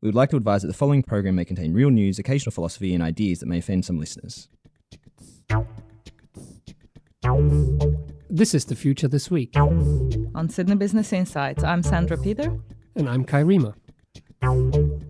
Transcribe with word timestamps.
We 0.00 0.06
would 0.08 0.14
like 0.14 0.30
to 0.30 0.36
advise 0.36 0.62
that 0.62 0.68
the 0.68 0.74
following 0.74 1.02
program 1.02 1.34
may 1.34 1.44
contain 1.44 1.72
real 1.74 1.90
news, 1.90 2.18
occasional 2.20 2.52
philosophy, 2.52 2.94
and 2.94 3.02
ideas 3.02 3.40
that 3.40 3.46
may 3.46 3.58
offend 3.58 3.84
some 3.84 3.98
listeners. 3.98 4.48
This 8.30 8.54
is 8.54 8.64
the 8.66 8.76
future 8.76 9.08
this 9.08 9.28
week. 9.30 9.56
On 9.56 10.48
Sydney 10.48 10.76
Business 10.76 11.12
Insights, 11.12 11.64
I'm 11.64 11.82
Sandra 11.82 12.16
Peter. 12.16 12.56
And 12.94 13.08
I'm 13.08 13.24
Kai 13.24 13.42
Riemer. 13.42 13.74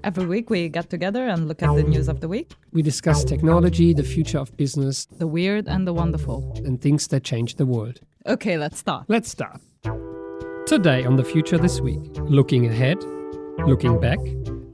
Every 0.05 0.25
week 0.25 0.49
we 0.49 0.71
get 0.71 0.89
together 0.89 1.27
and 1.29 1.49
look 1.49 1.63
at 1.63 1.75
the 1.75 1.83
news 1.83 2.09
of 2.09 2.21
the 2.21 2.29
week, 2.29 2.53
We 2.73 2.81
discuss 2.81 3.25
technology, 3.25 3.93
the 3.93 4.03
future 4.03 4.39
of 4.39 4.57
business, 4.57 5.05
the 5.05 5.27
weird 5.27 5.69
and 5.69 5.87
the 5.87 5.93
wonderful. 5.93 6.51
and 6.65 6.81
things 6.81 7.09
that 7.09 7.25
change 7.25 7.57
the 7.57 7.67
world. 7.67 8.01
Okay, 8.27 8.57
let's 8.57 8.79
start. 8.79 9.05
Let's 9.09 9.29
start. 9.29 9.61
Today 10.67 11.05
on 11.05 11.17
the 11.17 11.25
future 11.25 11.59
this 11.59 11.79
week, 11.81 12.01
looking 12.21 12.67
ahead, 12.67 13.03
looking 13.67 14.01
back, 14.01 14.19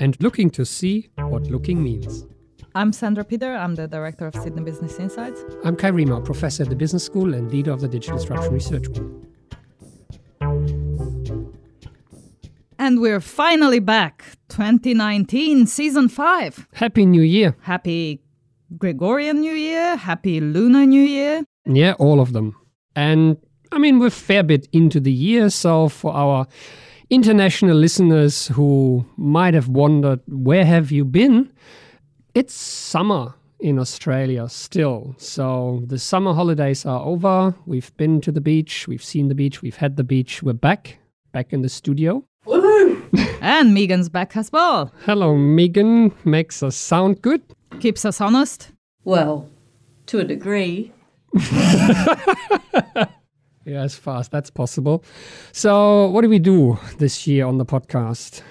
and 0.05 0.21
looking 0.21 0.51
to 0.51 0.67
see 0.67 1.09
what 1.17 1.45
looking 1.45 1.83
means. 1.83 2.27
I'm 2.75 2.93
Sandra 2.93 3.25
Peter. 3.25 3.55
I'm 3.55 3.75
the 3.75 3.89
director 3.89 4.27
of 4.27 4.35
Sydney 4.35 4.63
Business 4.63 4.99
Insights. 4.99 5.43
I'm 5.65 5.77
Kai 5.77 5.93
Riemer, 5.93 6.23
professor 6.23 6.65
at 6.65 6.69
the 6.69 6.77
Business 6.77 7.03
School 7.03 7.33
and 7.33 7.51
leader 7.51 7.73
of 7.73 7.81
the 7.81 7.89
Digital 7.89 8.19
Disruption 8.19 8.53
Research 8.53 8.93
Group. 8.93 9.27
And 12.79 13.01
we're 13.01 13.21
finally 13.21 13.79
back. 13.79 14.25
2019, 14.51 15.67
season 15.67 16.11
5. 16.11 16.69
Happy 16.75 17.07
New 17.07 17.23
Year! 17.23 17.57
Happy 17.63 18.21
Gregorian 18.77 19.41
New 19.41 19.55
Year, 19.55 19.97
happy 19.97 20.39
Lunar 20.39 20.85
New 20.85 21.03
Year. 21.03 21.45
Yeah, 21.65 21.95
all 21.99 22.21
of 22.21 22.35
them. 22.35 22.55
And 22.95 23.39
I 23.73 23.79
mean, 23.79 23.99
we're 23.99 24.09
a 24.09 24.21
fair 24.29 24.43
bit 24.43 24.69
into 24.71 25.01
the 25.01 25.13
year, 25.13 25.49
so 25.49 25.89
for 25.89 26.13
our 26.13 26.47
international 27.15 27.77
listeners 27.77 28.49
who 28.49 29.07
might 29.17 29.55
have 29.55 29.69
wondered, 29.69 30.21
where 30.27 30.65
have 30.65 30.91
you 30.91 31.05
been? 31.05 31.53
It's 32.35 32.55
summer 32.55 33.35
in 33.61 33.79
Australia 33.79 34.49
still. 34.49 35.15
So 35.19 35.85
the 35.87 35.99
summer 35.99 36.35
holidays 36.35 36.85
are 36.85 37.01
over. 37.05 37.55
We've 37.67 37.97
been 37.97 38.21
to 38.23 38.33
the 38.33 38.41
beach, 38.41 38.89
we've 38.89 39.05
seen 39.05 39.29
the 39.29 39.35
beach, 39.37 39.63
we've 39.63 39.77
had 39.77 39.97
the 39.97 40.03
beach. 40.03 40.43
We're 40.43 40.55
back, 40.55 40.99
back 41.33 41.53
in 41.53 41.63
the 41.63 41.69
studio. 41.69 42.25
And 43.41 43.75
Megan's 43.75 44.09
back 44.09 44.37
as 44.39 44.51
well. 44.51 44.91
Hello, 45.05 45.37
Megan. 45.37 46.13
Makes 46.25 46.63
us 46.63 46.75
sound 46.75 47.21
good. 47.21 47.43
Keeps 47.79 48.07
us 48.07 48.19
honest. 48.21 48.73
Well, 49.05 49.51
to 50.07 50.19
a 50.19 50.25
degree. 50.25 50.93
Yeah, 53.65 53.83
as 53.83 53.97
as 54.19 54.29
that's 54.29 54.51
possible. 54.51 55.05
So, 55.53 56.09
what 56.11 56.21
do 56.21 56.29
we 56.29 56.39
do 56.39 56.79
this 56.99 57.27
year 57.27 57.47
on 57.47 57.59
the 57.59 57.65
podcast? 57.65 58.43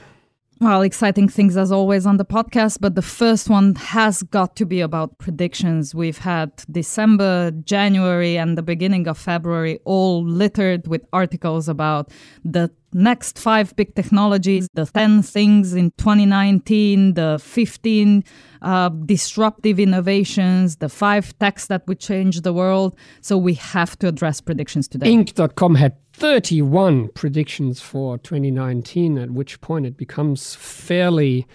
Well, 0.64 0.82
exciting 0.82 1.28
things 1.28 1.58
as 1.58 1.74
always 1.74 2.06
on 2.06 2.16
the 2.16 2.24
podcast, 2.24 2.78
but 2.80 2.96
the 2.96 3.02
first 3.02 3.50
one 3.50 3.76
has 3.76 4.24
got 4.24 4.56
to 4.56 4.66
be 4.66 4.80
about 4.80 5.18
predictions. 5.18 5.94
We've 5.94 6.20
had 6.20 6.64
December, 6.72 7.52
January, 7.66 8.38
and 8.38 8.58
the 8.58 8.64
beginning 8.64 9.10
of 9.10 9.18
February 9.18 9.82
all 9.84 10.24
littered 10.24 10.88
with 10.88 11.06
articles 11.12 11.68
about 11.68 12.12
the 12.46 12.72
next 12.94 13.40
five 13.40 13.76
big 13.76 13.94
technologies, 13.94 14.70
the 14.74 14.86
10 14.86 15.22
things 15.24 15.74
in 15.74 15.92
2019, 15.98 17.16
the 17.16 17.42
15 17.44 18.24
uh, 18.62 18.88
disruptive 18.88 19.82
innovations, 19.82 20.78
the 20.78 20.88
five 20.88 21.38
techs 21.40 21.68
that 21.68 21.86
would 21.88 22.00
change 22.00 22.40
the 22.40 22.54
world. 22.54 22.96
So 23.20 23.38
we 23.38 23.56
have 23.56 24.00
to 24.00 24.08
address 24.08 24.40
predictions 24.40 24.88
today. 24.88 25.08
Inc.com 25.08 25.76
had 25.76 25.98
31 26.14 27.10
predictions 27.10 27.82
for 27.82 28.18
2019, 28.18 29.18
at 29.18 29.32
which 29.32 29.60
point 29.62 29.86
it 29.86 29.98
becomes 29.98 30.56
fairly 30.56 31.46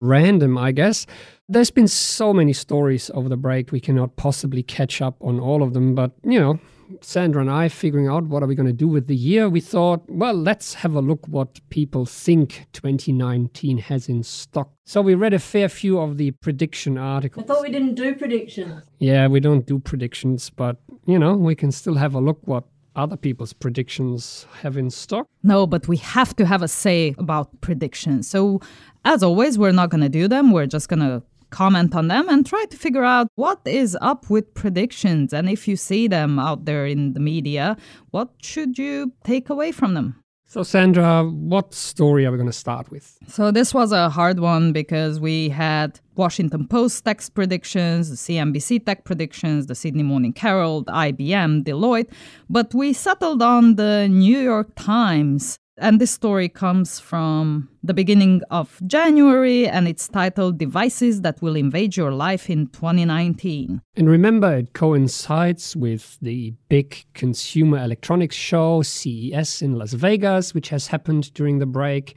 random, 0.00 0.58
I 0.58 0.72
guess. 0.72 1.06
There's 1.48 1.70
been 1.70 1.88
so 1.88 2.32
many 2.32 2.52
stories 2.52 3.10
over 3.14 3.28
the 3.28 3.36
break, 3.36 3.72
we 3.72 3.80
cannot 3.80 4.16
possibly 4.16 4.62
catch 4.62 5.00
up 5.00 5.16
on 5.20 5.40
all 5.40 5.62
of 5.62 5.72
them. 5.72 5.94
But, 5.94 6.12
you 6.24 6.38
know, 6.38 6.60
Sandra 7.00 7.40
and 7.40 7.50
I 7.50 7.68
figuring 7.68 8.08
out 8.08 8.24
what 8.24 8.42
are 8.42 8.46
we 8.46 8.54
going 8.54 8.66
to 8.66 8.72
do 8.72 8.88
with 8.88 9.06
the 9.06 9.16
year, 9.16 9.48
we 9.48 9.60
thought, 9.60 10.02
well, 10.08 10.34
let's 10.34 10.74
have 10.74 10.94
a 10.94 11.00
look 11.00 11.26
what 11.26 11.60
people 11.70 12.04
think 12.04 12.66
2019 12.72 13.78
has 13.78 14.08
in 14.08 14.22
stock. 14.22 14.70
So 14.84 15.00
we 15.00 15.14
read 15.14 15.32
a 15.32 15.38
fair 15.38 15.68
few 15.68 15.98
of 15.98 16.18
the 16.18 16.32
prediction 16.32 16.98
articles. 16.98 17.44
I 17.44 17.46
thought 17.46 17.62
we 17.62 17.70
didn't 17.70 17.94
do 17.94 18.14
predictions. 18.14 18.82
Yeah, 18.98 19.26
we 19.26 19.40
don't 19.40 19.66
do 19.66 19.78
predictions, 19.78 20.50
but 20.50 20.76
you 21.06 21.18
know, 21.18 21.34
we 21.34 21.54
can 21.54 21.72
still 21.72 21.94
have 21.94 22.14
a 22.14 22.20
look 22.20 22.40
what 22.44 22.64
other 22.96 23.16
people's 23.16 23.52
predictions 23.52 24.46
have 24.60 24.76
in 24.76 24.90
stock. 24.90 25.26
No, 25.42 25.66
but 25.66 25.88
we 25.88 25.96
have 25.98 26.34
to 26.36 26.46
have 26.46 26.62
a 26.62 26.68
say 26.68 27.14
about 27.18 27.60
predictions. 27.60 28.28
So, 28.28 28.60
as 29.04 29.22
always, 29.22 29.58
we're 29.58 29.72
not 29.72 29.90
going 29.90 30.02
to 30.02 30.08
do 30.08 30.28
them. 30.28 30.52
We're 30.52 30.66
just 30.66 30.88
going 30.88 31.00
to 31.00 31.22
comment 31.50 31.94
on 31.94 32.08
them 32.08 32.28
and 32.28 32.44
try 32.46 32.64
to 32.64 32.76
figure 32.76 33.04
out 33.04 33.28
what 33.34 33.60
is 33.66 33.96
up 34.00 34.30
with 34.30 34.52
predictions. 34.54 35.32
And 35.32 35.48
if 35.48 35.68
you 35.68 35.76
see 35.76 36.08
them 36.08 36.38
out 36.38 36.64
there 36.64 36.86
in 36.86 37.12
the 37.12 37.20
media, 37.20 37.76
what 38.10 38.30
should 38.42 38.78
you 38.78 39.12
take 39.24 39.50
away 39.50 39.70
from 39.70 39.94
them? 39.94 40.21
So, 40.52 40.62
Sandra, 40.62 41.24
what 41.24 41.72
story 41.72 42.26
are 42.26 42.30
we 42.30 42.36
going 42.36 42.46
to 42.46 42.52
start 42.52 42.90
with? 42.90 43.18
So 43.26 43.50
this 43.50 43.72
was 43.72 43.90
a 43.90 44.10
hard 44.10 44.38
one 44.38 44.74
because 44.74 45.18
we 45.18 45.48
had 45.48 45.98
Washington 46.14 46.68
Post 46.68 47.06
text 47.06 47.32
predictions, 47.32 48.10
CNBC 48.10 48.84
tech 48.84 49.06
predictions, 49.06 49.68
the 49.68 49.74
Sydney 49.74 50.02
Morning 50.02 50.34
Herald, 50.36 50.88
IBM, 50.88 51.64
Deloitte, 51.64 52.12
but 52.50 52.74
we 52.74 52.92
settled 52.92 53.40
on 53.40 53.76
the 53.76 54.08
New 54.08 54.38
York 54.38 54.68
Times. 54.76 55.58
And 55.82 56.00
this 56.00 56.12
story 56.12 56.48
comes 56.48 57.00
from 57.00 57.68
the 57.82 57.92
beginning 57.92 58.42
of 58.52 58.80
January 58.86 59.66
and 59.66 59.88
it's 59.88 60.06
titled 60.06 60.56
Devices 60.56 61.22
That 61.22 61.42
Will 61.42 61.56
Invade 61.56 61.96
Your 61.96 62.12
Life 62.12 62.48
in 62.48 62.68
2019. 62.68 63.82
And 63.96 64.08
remember, 64.08 64.58
it 64.58 64.74
coincides 64.74 65.74
with 65.74 66.18
the 66.22 66.54
big 66.68 67.04
consumer 67.14 67.78
electronics 67.78 68.36
show, 68.36 68.82
CES 68.82 69.60
in 69.60 69.72
Las 69.72 69.92
Vegas, 69.94 70.54
which 70.54 70.68
has 70.68 70.86
happened 70.86 71.34
during 71.34 71.58
the 71.58 71.66
break, 71.66 72.16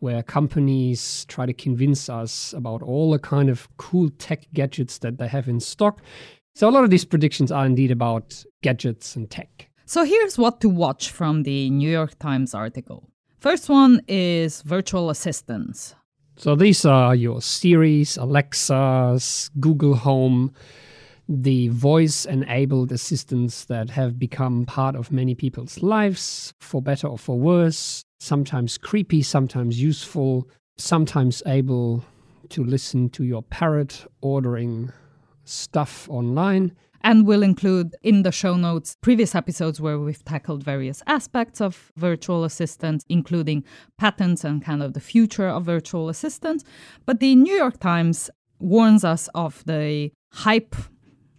where 0.00 0.24
companies 0.24 1.24
try 1.26 1.46
to 1.46 1.54
convince 1.54 2.08
us 2.08 2.52
about 2.52 2.82
all 2.82 3.12
the 3.12 3.20
kind 3.20 3.48
of 3.48 3.68
cool 3.76 4.10
tech 4.18 4.48
gadgets 4.52 4.98
that 4.98 5.18
they 5.18 5.28
have 5.28 5.46
in 5.46 5.60
stock. 5.60 6.02
So, 6.56 6.68
a 6.68 6.72
lot 6.72 6.82
of 6.82 6.90
these 6.90 7.04
predictions 7.04 7.52
are 7.52 7.64
indeed 7.64 7.92
about 7.92 8.44
gadgets 8.60 9.14
and 9.14 9.30
tech. 9.30 9.70
So 9.86 10.02
here's 10.04 10.38
what 10.38 10.62
to 10.62 10.70
watch 10.70 11.10
from 11.10 11.42
the 11.42 11.68
New 11.68 11.90
York 11.90 12.18
Times 12.18 12.54
article. 12.54 13.10
First 13.38 13.68
one 13.68 14.00
is 14.08 14.62
virtual 14.62 15.10
assistants. 15.10 15.94
So 16.36 16.56
these 16.56 16.86
are 16.86 17.14
your 17.14 17.42
Siris, 17.42 18.16
Alexas, 18.16 19.50
Google 19.60 19.94
Home, 19.96 20.54
the 21.28 21.68
voice 21.68 22.24
enabled 22.24 22.92
assistants 22.92 23.66
that 23.66 23.90
have 23.90 24.18
become 24.18 24.64
part 24.64 24.96
of 24.96 25.12
many 25.12 25.34
people's 25.34 25.82
lives, 25.82 26.54
for 26.60 26.80
better 26.80 27.06
or 27.06 27.18
for 27.18 27.38
worse, 27.38 28.04
sometimes 28.20 28.78
creepy, 28.78 29.22
sometimes 29.22 29.82
useful, 29.82 30.48
sometimes 30.78 31.42
able 31.44 32.02
to 32.48 32.64
listen 32.64 33.10
to 33.10 33.24
your 33.24 33.42
parrot 33.42 34.06
ordering 34.22 34.90
stuff 35.44 36.08
online. 36.08 36.74
And 37.04 37.26
we'll 37.26 37.42
include 37.42 37.94
in 38.02 38.22
the 38.22 38.32
show 38.32 38.56
notes 38.56 38.96
previous 39.02 39.34
episodes 39.34 39.78
where 39.78 39.98
we've 39.98 40.24
tackled 40.24 40.64
various 40.64 41.02
aspects 41.06 41.60
of 41.60 41.92
virtual 41.96 42.44
assistants, 42.44 43.04
including 43.10 43.62
patents 43.98 44.42
and 44.42 44.64
kind 44.64 44.82
of 44.82 44.94
the 44.94 45.00
future 45.00 45.46
of 45.46 45.64
virtual 45.64 46.08
assistants. 46.08 46.64
But 47.04 47.20
the 47.20 47.36
New 47.36 47.54
York 47.54 47.78
Times 47.78 48.30
warns 48.58 49.04
us 49.04 49.28
of 49.34 49.62
the 49.66 50.12
hype 50.32 50.74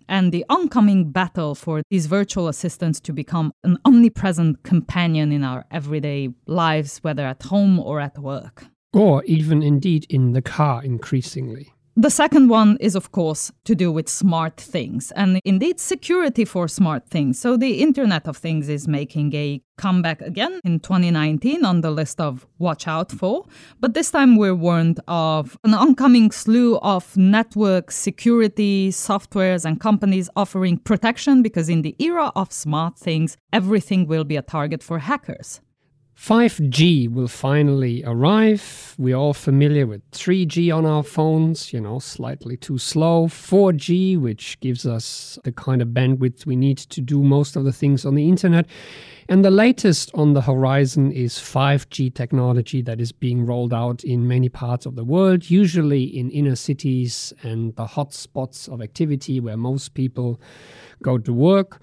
and 0.07 0.31
the 0.31 0.45
oncoming 0.49 1.11
battle 1.11 1.55
for 1.55 1.81
these 1.89 2.05
virtual 2.05 2.47
assistants 2.47 2.99
to 2.99 3.11
become 3.11 3.51
an 3.63 3.79
omnipresent 3.85 4.61
companion 4.61 5.31
in 5.31 5.43
our 5.43 5.65
everyday 5.71 6.29
lives, 6.45 6.99
whether 6.99 7.25
at 7.25 7.41
home 7.41 7.79
or 7.79 7.99
at 7.99 8.19
work. 8.19 8.67
Or 8.93 9.23
even 9.23 9.63
indeed 9.63 10.05
in 10.11 10.33
the 10.33 10.43
car 10.43 10.83
increasingly. 10.83 11.73
The 11.97 12.09
second 12.09 12.49
one 12.49 12.75
is, 12.81 12.93
of 12.93 13.13
course, 13.13 13.53
to 13.63 13.73
do 13.73 13.89
with 13.89 14.09
smart 14.09 14.59
things 14.59 15.11
and 15.11 15.39
indeed 15.45 15.79
security 15.79 16.43
for 16.43 16.67
smart 16.67 17.07
things. 17.07 17.39
So, 17.39 17.55
the 17.55 17.81
Internet 17.81 18.27
of 18.27 18.35
Things 18.35 18.67
is 18.67 18.85
making 18.85 19.33
a 19.33 19.61
comeback 19.77 20.21
again 20.21 20.59
in 20.65 20.81
2019 20.81 21.63
on 21.63 21.79
the 21.79 21.91
list 21.91 22.19
of 22.19 22.45
watch 22.59 22.85
out 22.85 23.13
for. 23.13 23.45
But 23.79 23.93
this 23.93 24.11
time 24.11 24.35
we're 24.35 24.53
warned 24.53 24.99
of 25.07 25.57
an 25.63 25.73
oncoming 25.73 26.31
slew 26.31 26.79
of 26.79 27.15
network 27.15 27.91
security 27.91 28.89
softwares 28.89 29.63
and 29.63 29.79
companies 29.79 30.29
offering 30.35 30.79
protection 30.79 31.41
because 31.41 31.69
in 31.69 31.81
the 31.81 31.95
era 31.99 32.29
of 32.35 32.51
smart 32.51 32.99
things, 32.99 33.37
everything 33.53 34.05
will 34.05 34.25
be 34.25 34.35
a 34.35 34.41
target 34.41 34.83
for 34.83 34.99
hackers. 34.99 35.61
5G 36.17 37.11
will 37.11 37.27
finally 37.27 38.01
arrive. 38.05 38.95
We're 38.97 39.17
all 39.17 39.33
familiar 39.33 39.85
with 39.85 40.09
3G 40.11 40.75
on 40.75 40.85
our 40.85 41.03
phones, 41.03 41.73
you 41.73 41.81
know, 41.81 41.99
slightly 41.99 42.55
too 42.55 42.77
slow. 42.77 43.27
4G, 43.27 44.19
which 44.19 44.57
gives 44.61 44.85
us 44.85 45.37
the 45.43 45.51
kind 45.51 45.81
of 45.81 45.89
bandwidth 45.89 46.45
we 46.45 46.55
need 46.55 46.77
to 46.77 47.01
do 47.01 47.21
most 47.21 47.57
of 47.57 47.65
the 47.65 47.73
things 47.73 48.05
on 48.05 48.15
the 48.15 48.29
internet. 48.29 48.65
And 49.27 49.43
the 49.43 49.51
latest 49.51 50.09
on 50.13 50.33
the 50.33 50.41
horizon 50.41 51.11
is 51.11 51.35
5G 51.35 52.13
technology 52.15 52.81
that 52.83 53.01
is 53.01 53.11
being 53.11 53.45
rolled 53.45 53.73
out 53.73 54.03
in 54.03 54.27
many 54.27 54.47
parts 54.47 54.85
of 54.85 54.95
the 54.95 55.03
world, 55.03 55.49
usually 55.49 56.03
in 56.03 56.31
inner 56.31 56.55
cities 56.55 57.33
and 57.43 57.75
the 57.75 57.87
hotspots 57.87 58.69
of 58.69 58.81
activity 58.81 59.41
where 59.41 59.57
most 59.57 59.93
people 59.93 60.39
go 61.03 61.17
to 61.17 61.33
work. 61.33 61.81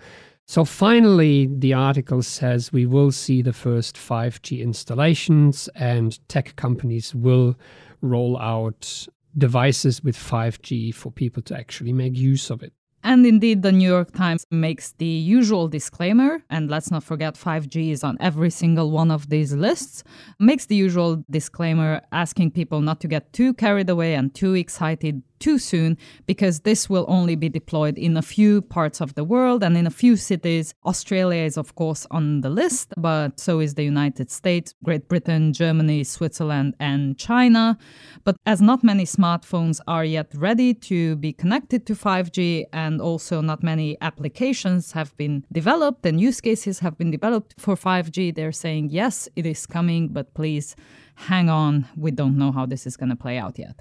So 0.53 0.67
finally, 0.67 1.47
the 1.51 1.73
article 1.73 2.21
says 2.21 2.75
we 2.75 2.85
will 2.85 3.11
see 3.11 3.41
the 3.41 3.55
first 3.55 3.97
5G 3.97 4.61
installations 4.61 5.67
and 5.75 6.19
tech 6.29 6.57
companies 6.57 7.15
will 7.15 7.57
roll 8.03 8.39
out 8.39 9.09
devices 9.39 10.05
with 10.05 10.15
5G 10.15 10.95
for 10.95 11.11
people 11.11 11.43
to 11.45 11.57
actually 11.57 11.95
make 11.95 12.19
use 12.19 12.51
of 12.51 12.63
it. 12.63 12.75
And 13.03 13.25
indeed, 13.25 13.63
the 13.63 13.73
New 13.73 13.89
York 13.89 14.13
Times 14.13 14.47
makes 14.51 14.93
the 14.93 15.07
usual 15.07 15.69
disclaimer, 15.69 16.43
and 16.51 16.71
let's 16.71 16.91
not 16.91 17.03
forget 17.03 17.35
5G 17.35 17.91
is 17.91 18.05
on 18.05 18.19
every 18.21 18.51
single 18.51 18.91
one 18.91 19.11
of 19.11 19.31
these 19.31 19.55
lists, 19.55 20.05
makes 20.39 20.67
the 20.67 20.77
usual 20.77 21.25
disclaimer 21.31 22.03
asking 22.13 22.51
people 22.51 22.83
not 22.83 23.01
to 23.01 23.09
get 23.09 23.33
too 23.33 23.55
carried 23.55 23.89
away 23.89 24.15
and 24.15 24.35
too 24.35 24.53
excited 24.53 25.23
too 25.43 25.59
soon 25.59 25.99
because 26.27 26.61
this 26.61 26.89
will 26.89 27.05
only 27.09 27.37
be 27.37 27.49
deployed 27.49 27.99
in 27.99 28.17
a 28.17 28.23
few 28.23 28.63
parts 28.63 29.01
of 29.01 29.15
the 29.15 29.25
world 29.25 29.65
and 29.65 29.77
in 29.77 29.87
a 29.87 29.91
few 30.03 30.15
cities. 30.17 30.73
Australia 30.87 31.43
is, 31.43 31.57
of 31.57 31.75
course, 31.75 32.07
on 32.11 32.43
the 32.43 32.51
list, 32.51 32.95
but 32.97 33.41
so 33.41 33.59
is 33.59 33.75
the 33.75 33.83
United 33.83 34.31
States, 34.31 34.75
Great 34.85 35.09
Britain, 35.09 35.53
Germany, 35.53 36.05
Switzerland, 36.05 36.75
and 36.79 37.19
China. 37.19 37.77
But 38.25 38.37
as 38.47 38.63
not 38.63 38.85
many 38.85 39.05
smartphones 39.05 39.81
are 39.89 40.05
yet 40.05 40.31
ready 40.35 40.75
to 40.91 41.17
be 41.17 41.33
connected 41.33 41.87
to 41.87 41.95
5G, 41.95 42.67
and 42.73 43.01
also 43.01 43.41
not 43.41 43.63
many 43.63 43.97
applications 44.01 44.93
have 44.93 45.17
been 45.17 45.45
developed 45.53 46.07
and 46.07 46.21
use 46.21 46.41
cases 46.41 46.79
have 46.79 46.97
been 46.97 47.11
developed 47.11 47.55
for 47.59 47.75
5G, 47.75 48.35
they're 48.35 48.53
saying, 48.53 48.91
yes, 48.91 49.29
it 49.35 49.47
is 49.47 49.67
coming, 49.67 50.09
but 50.09 50.35
please 50.35 50.77
hang 51.15 51.49
on. 51.49 51.87
We 51.97 52.11
don't 52.11 52.39
know 52.39 52.53
how 52.53 52.67
this 52.67 52.87
is 52.87 52.97
going 52.97 53.11
to 53.11 53.17
play 53.17 53.39
out 53.39 53.59
yet. 53.59 53.81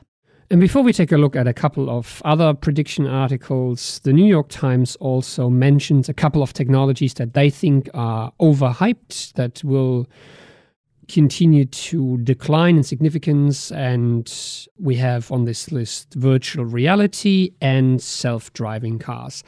And 0.52 0.60
before 0.60 0.84
we 0.84 0.92
take 0.92 1.14
a 1.14 1.18
look 1.18 1.38
at 1.38 1.48
a 1.48 1.54
couple 1.54 1.90
of 1.90 2.22
other 2.26 2.54
prediction 2.54 3.08
articles, 3.08 4.00
the 4.00 4.12
New 4.12 4.26
York 4.26 4.50
Times 4.50 4.98
also 4.98 5.50
mentions 5.50 6.10
a 6.10 6.14
couple 6.14 6.44
of 6.44 6.52
technologies 6.52 7.14
that 7.14 7.34
they 7.34 7.50
think 7.50 7.90
are 7.94 8.34
overhyped, 8.38 9.32
that 9.36 9.64
will 9.64 10.10
continue 11.08 11.64
to 11.64 12.18
decline 12.18 12.76
in 12.76 12.84
significance. 12.84 13.72
And 13.72 14.30
we 14.78 14.98
have 14.98 15.32
on 15.32 15.46
this 15.46 15.72
list 15.72 16.16
virtual 16.16 16.66
reality 16.66 17.54
and 17.62 18.02
self 18.02 18.52
driving 18.52 19.00
cars. 19.00 19.46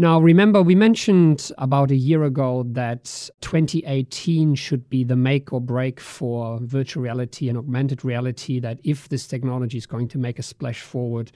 Now, 0.00 0.18
remember, 0.18 0.62
we 0.62 0.74
mentioned 0.74 1.52
about 1.58 1.90
a 1.90 1.94
year 1.94 2.24
ago 2.24 2.64
that 2.68 3.28
2018 3.42 4.54
should 4.54 4.88
be 4.88 5.04
the 5.04 5.14
make 5.14 5.52
or 5.52 5.60
break 5.60 6.00
for 6.00 6.58
virtual 6.62 7.02
reality 7.02 7.50
and 7.50 7.58
augmented 7.58 8.02
reality, 8.02 8.60
that 8.60 8.80
if 8.82 9.10
this 9.10 9.26
technology 9.26 9.76
is 9.76 9.84
going 9.84 10.08
to 10.08 10.16
make 10.16 10.38
a 10.38 10.42
splash 10.42 10.80
forward, 10.80 11.32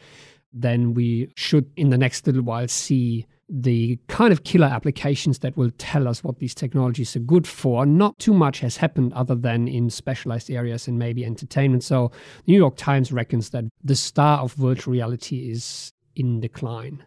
then 0.51 0.95
we 0.95 1.31
should, 1.37 1.71
in 1.77 1.91
the 1.91 1.99
next 1.99 2.27
little 2.27 2.41
while, 2.41 2.67
see 2.67 3.27
the 3.51 3.99
kind 4.09 4.33
of 4.33 4.45
killer 4.45 4.69
applications 4.69 5.41
that 5.41 5.55
will 5.59 5.71
tell 5.77 6.09
us 6.09 6.25
what 6.25 6.39
these 6.39 6.55
technologies 6.55 7.15
are 7.15 7.21
good 7.21 7.47
for. 7.47 7.85
Not 7.85 8.19
too 8.19 8.33
much 8.33 8.61
has 8.61 8.79
happened 8.79 9.13
other 9.13 9.35
than 9.35 9.69
in 9.69 9.91
specialized 9.91 10.51
areas 10.51 10.89
and 10.89 10.99
maybe 10.99 11.23
entertainment. 11.23 11.85
So, 11.85 12.13
the 12.47 12.53
New 12.53 12.59
York 12.59 12.79
Times 12.79 13.13
reckons 13.13 13.51
that 13.51 13.65
the 13.83 13.95
star 13.95 14.39
of 14.39 14.55
virtual 14.55 14.93
reality 14.93 15.51
is 15.51 15.93
in 16.17 16.41
decline. 16.41 17.05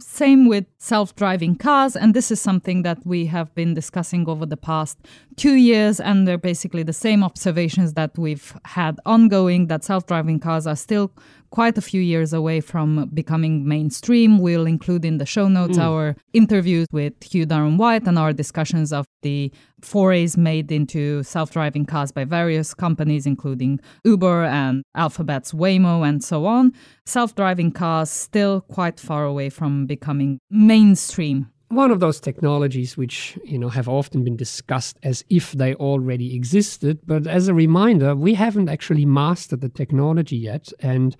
Same 0.00 0.48
with 0.48 0.66
self 0.78 1.14
driving 1.14 1.56
cars. 1.56 1.96
And 1.96 2.14
this 2.14 2.30
is 2.30 2.40
something 2.40 2.82
that 2.82 3.04
we 3.04 3.26
have 3.26 3.54
been 3.54 3.74
discussing 3.74 4.28
over 4.28 4.46
the 4.46 4.56
past 4.56 4.98
two 5.36 5.54
years. 5.54 6.00
And 6.00 6.26
they're 6.26 6.38
basically 6.38 6.82
the 6.82 6.92
same 6.92 7.22
observations 7.22 7.94
that 7.94 8.16
we've 8.18 8.56
had 8.64 8.98
ongoing 9.06 9.66
that 9.66 9.84
self 9.84 10.06
driving 10.06 10.40
cars 10.40 10.66
are 10.66 10.76
still 10.76 11.12
quite 11.50 11.76
a 11.76 11.80
few 11.80 12.00
years 12.00 12.32
away 12.32 12.60
from 12.60 13.10
becoming 13.12 13.66
mainstream. 13.66 14.38
We'll 14.38 14.66
include 14.66 15.04
in 15.04 15.18
the 15.18 15.26
show 15.26 15.48
notes 15.48 15.78
mm. 15.78 15.82
our 15.82 16.16
interviews 16.32 16.86
with 16.92 17.14
Hugh 17.22 17.46
Durrant-Whyte 17.46 18.06
and 18.06 18.18
our 18.18 18.32
discussions 18.32 18.92
of 18.92 19.06
the 19.22 19.52
forays 19.82 20.36
made 20.36 20.72
into 20.72 21.22
self 21.22 21.50
driving 21.50 21.86
cars 21.86 22.12
by 22.12 22.24
various 22.24 22.74
companies, 22.74 23.26
including 23.26 23.80
Uber 24.04 24.44
and 24.44 24.82
Alphabet's 24.94 25.52
Waymo 25.52 26.08
and 26.08 26.22
so 26.22 26.46
on. 26.46 26.72
Self 27.04 27.34
driving 27.34 27.72
cars 27.72 28.10
still 28.10 28.60
quite 28.62 29.00
far 29.00 29.24
away 29.24 29.50
from 29.50 29.86
becoming 29.86 30.38
mainstream 30.50 31.48
one 31.70 31.92
of 31.92 32.00
those 32.00 32.20
technologies 32.20 32.96
which 32.96 33.38
you 33.44 33.58
know 33.58 33.68
have 33.68 33.88
often 33.88 34.24
been 34.24 34.36
discussed 34.36 34.98
as 35.04 35.24
if 35.30 35.52
they 35.52 35.74
already 35.74 36.34
existed 36.34 36.98
but 37.06 37.26
as 37.26 37.46
a 37.48 37.54
reminder 37.54 38.14
we 38.14 38.34
haven't 38.34 38.68
actually 38.68 39.06
mastered 39.06 39.60
the 39.60 39.68
technology 39.68 40.36
yet 40.36 40.72
and 40.80 41.16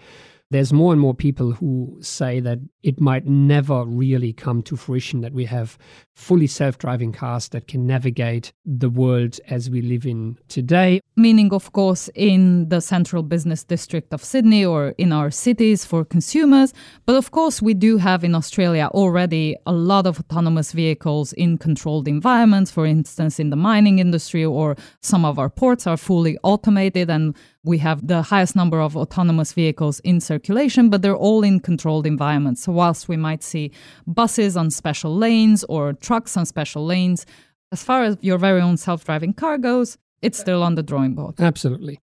there's 0.50 0.72
more 0.72 0.92
and 0.92 1.00
more 1.00 1.14
people 1.14 1.52
who 1.52 1.96
say 2.00 2.40
that 2.40 2.58
it 2.82 3.00
might 3.00 3.26
never 3.26 3.84
really 3.84 4.32
come 4.32 4.62
to 4.62 4.76
fruition 4.76 5.20
that 5.20 5.32
we 5.32 5.44
have 5.44 5.78
fully 6.14 6.46
self 6.46 6.76
driving 6.76 7.12
cars 7.12 7.48
that 7.48 7.68
can 7.68 7.86
navigate 7.86 8.52
the 8.66 8.90
world 8.90 9.38
as 9.48 9.70
we 9.70 9.80
live 9.80 10.04
in 10.04 10.36
today. 10.48 11.00
Meaning, 11.16 11.52
of 11.52 11.72
course, 11.72 12.10
in 12.14 12.68
the 12.68 12.80
central 12.80 13.22
business 13.22 13.62
district 13.62 14.12
of 14.12 14.24
Sydney 14.24 14.64
or 14.64 14.88
in 14.98 15.12
our 15.12 15.30
cities 15.30 15.84
for 15.84 16.04
consumers. 16.04 16.74
But 17.06 17.16
of 17.16 17.30
course, 17.30 17.62
we 17.62 17.74
do 17.74 17.96
have 17.98 18.24
in 18.24 18.34
Australia 18.34 18.90
already 18.92 19.56
a 19.66 19.72
lot 19.72 20.06
of 20.06 20.18
autonomous 20.18 20.72
vehicles 20.72 21.32
in 21.34 21.58
controlled 21.58 22.08
environments. 22.08 22.70
For 22.70 22.86
instance, 22.86 23.38
in 23.38 23.50
the 23.50 23.56
mining 23.56 23.98
industry, 23.98 24.44
or 24.44 24.76
some 25.00 25.24
of 25.24 25.38
our 25.38 25.50
ports 25.50 25.86
are 25.86 25.96
fully 25.96 26.36
automated 26.42 27.08
and 27.08 27.36
we 27.62 27.78
have 27.78 28.06
the 28.06 28.22
highest 28.22 28.56
number 28.56 28.80
of 28.80 28.96
autonomous 28.96 29.52
vehicles 29.52 30.00
in 30.00 30.20
circulation, 30.20 30.88
but 30.88 31.02
they're 31.02 31.16
all 31.16 31.42
in 31.42 31.60
controlled 31.60 32.06
environments. 32.06 32.62
So, 32.62 32.72
whilst 32.72 33.08
we 33.08 33.16
might 33.16 33.42
see 33.42 33.70
buses 34.06 34.56
on 34.56 34.70
special 34.70 35.14
lanes 35.14 35.64
or 35.64 35.92
trucks 35.92 36.36
on 36.36 36.46
special 36.46 36.84
lanes, 36.86 37.26
as 37.72 37.82
far 37.82 38.02
as 38.02 38.16
your 38.20 38.38
very 38.38 38.60
own 38.60 38.76
self 38.76 39.04
driving 39.04 39.34
car 39.34 39.58
goes, 39.58 39.98
it's 40.22 40.38
still 40.38 40.62
on 40.62 40.74
the 40.74 40.82
drawing 40.82 41.14
board. 41.14 41.34
Absolutely. 41.38 42.00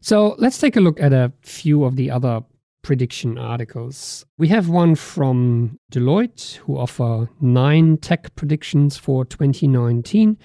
So, 0.00 0.36
let's 0.38 0.58
take 0.58 0.76
a 0.76 0.80
look 0.80 1.00
at 1.00 1.12
a 1.12 1.32
few 1.42 1.84
of 1.84 1.96
the 1.96 2.10
other 2.10 2.42
prediction 2.82 3.36
articles. 3.36 4.24
We 4.38 4.48
have 4.48 4.70
one 4.70 4.94
from 4.94 5.78
Deloitte, 5.92 6.56
who 6.56 6.78
offer 6.78 7.28
nine 7.40 7.98
tech 7.98 8.34
predictions 8.36 8.96
for 8.96 9.26
2019. 9.26 10.38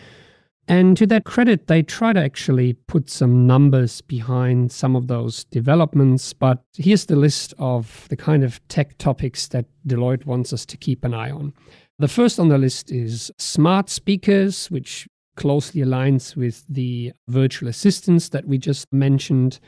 And 0.67 0.95
to 0.97 1.05
that 1.07 1.25
credit, 1.25 1.67
they 1.67 1.83
try 1.83 2.13
to 2.13 2.21
actually 2.21 2.73
put 2.73 3.09
some 3.09 3.45
numbers 3.45 3.99
behind 4.01 4.71
some 4.71 4.95
of 4.95 5.07
those 5.07 5.43
developments. 5.45 6.31
But 6.31 6.63
here's 6.77 7.05
the 7.05 7.17
list 7.17 7.53
of 7.59 8.07
the 8.09 8.15
kind 8.15 8.43
of 8.43 8.65
tech 8.69 8.97
topics 8.97 9.47
that 9.49 9.65
Deloitte 9.85 10.25
wants 10.25 10.53
us 10.53 10.65
to 10.67 10.77
keep 10.77 11.03
an 11.03 11.13
eye 11.13 11.31
on. 11.31 11.53
The 11.99 12.07
first 12.07 12.39
on 12.39 12.47
the 12.47 12.57
list 12.57 12.91
is 12.91 13.31
smart 13.37 13.89
speakers, 13.89 14.71
which 14.71 15.07
closely 15.35 15.81
aligns 15.81 16.35
with 16.35 16.63
the 16.69 17.11
virtual 17.27 17.67
assistants 17.67 18.29
that 18.29 18.47
we 18.47 18.57
just 18.57 18.91
mentioned. 18.93 19.59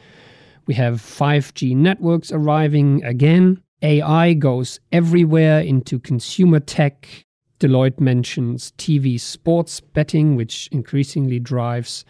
We 0.65 0.75
have 0.75 1.01
5G 1.01 1.75
networks 1.75 2.31
arriving 2.31 3.03
again. 3.03 3.61
AI 3.81 4.33
goes 4.33 4.79
everywhere 4.91 5.59
into 5.59 5.99
consumer 5.99 6.59
tech. 6.59 7.25
Deloitte 7.59 7.99
mentions 7.99 8.73
TV 8.77 9.19
sports 9.19 9.79
betting, 9.79 10.35
which 10.35 10.67
increasingly 10.71 11.39
drives 11.39 12.03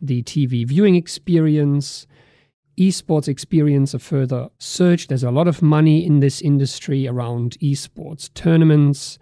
the 0.00 0.22
TV 0.22 0.66
viewing 0.66 0.94
experience. 0.94 2.06
Esports 2.78 3.28
experience 3.28 3.94
a 3.94 3.98
further 3.98 4.48
surge. 4.58 5.06
There's 5.06 5.24
a 5.24 5.30
lot 5.30 5.48
of 5.48 5.62
money 5.62 6.04
in 6.04 6.20
this 6.20 6.40
industry 6.40 7.06
around 7.08 7.58
esports 7.60 8.32
tournaments. 8.34 9.18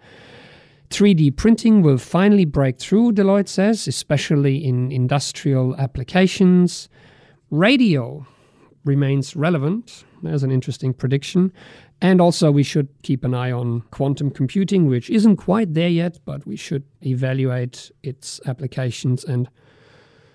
3D 0.89 1.35
printing 1.35 1.81
will 1.81 1.97
finally 1.97 2.45
break 2.45 2.79
through, 2.79 3.11
Deloitte 3.11 3.47
says, 3.47 3.87
especially 3.87 4.57
in 4.57 4.91
industrial 4.91 5.75
applications. 5.77 6.89
Radio 7.51 8.25
remains 8.85 9.35
relevant. 9.35 10.03
There's 10.23 10.43
an 10.43 10.51
interesting 10.51 10.93
prediction. 10.93 11.51
And 12.01 12.21
also, 12.21 12.51
we 12.51 12.63
should 12.63 12.87
keep 13.03 13.23
an 13.23 13.33
eye 13.33 13.51
on 13.51 13.81
quantum 13.91 14.31
computing, 14.31 14.87
which 14.87 15.09
isn't 15.09 15.37
quite 15.37 15.73
there 15.73 15.89
yet, 15.89 16.19
but 16.25 16.47
we 16.47 16.55
should 16.55 16.83
evaluate 17.05 17.91
its 18.03 18.39
applications. 18.45 19.23
And 19.25 19.49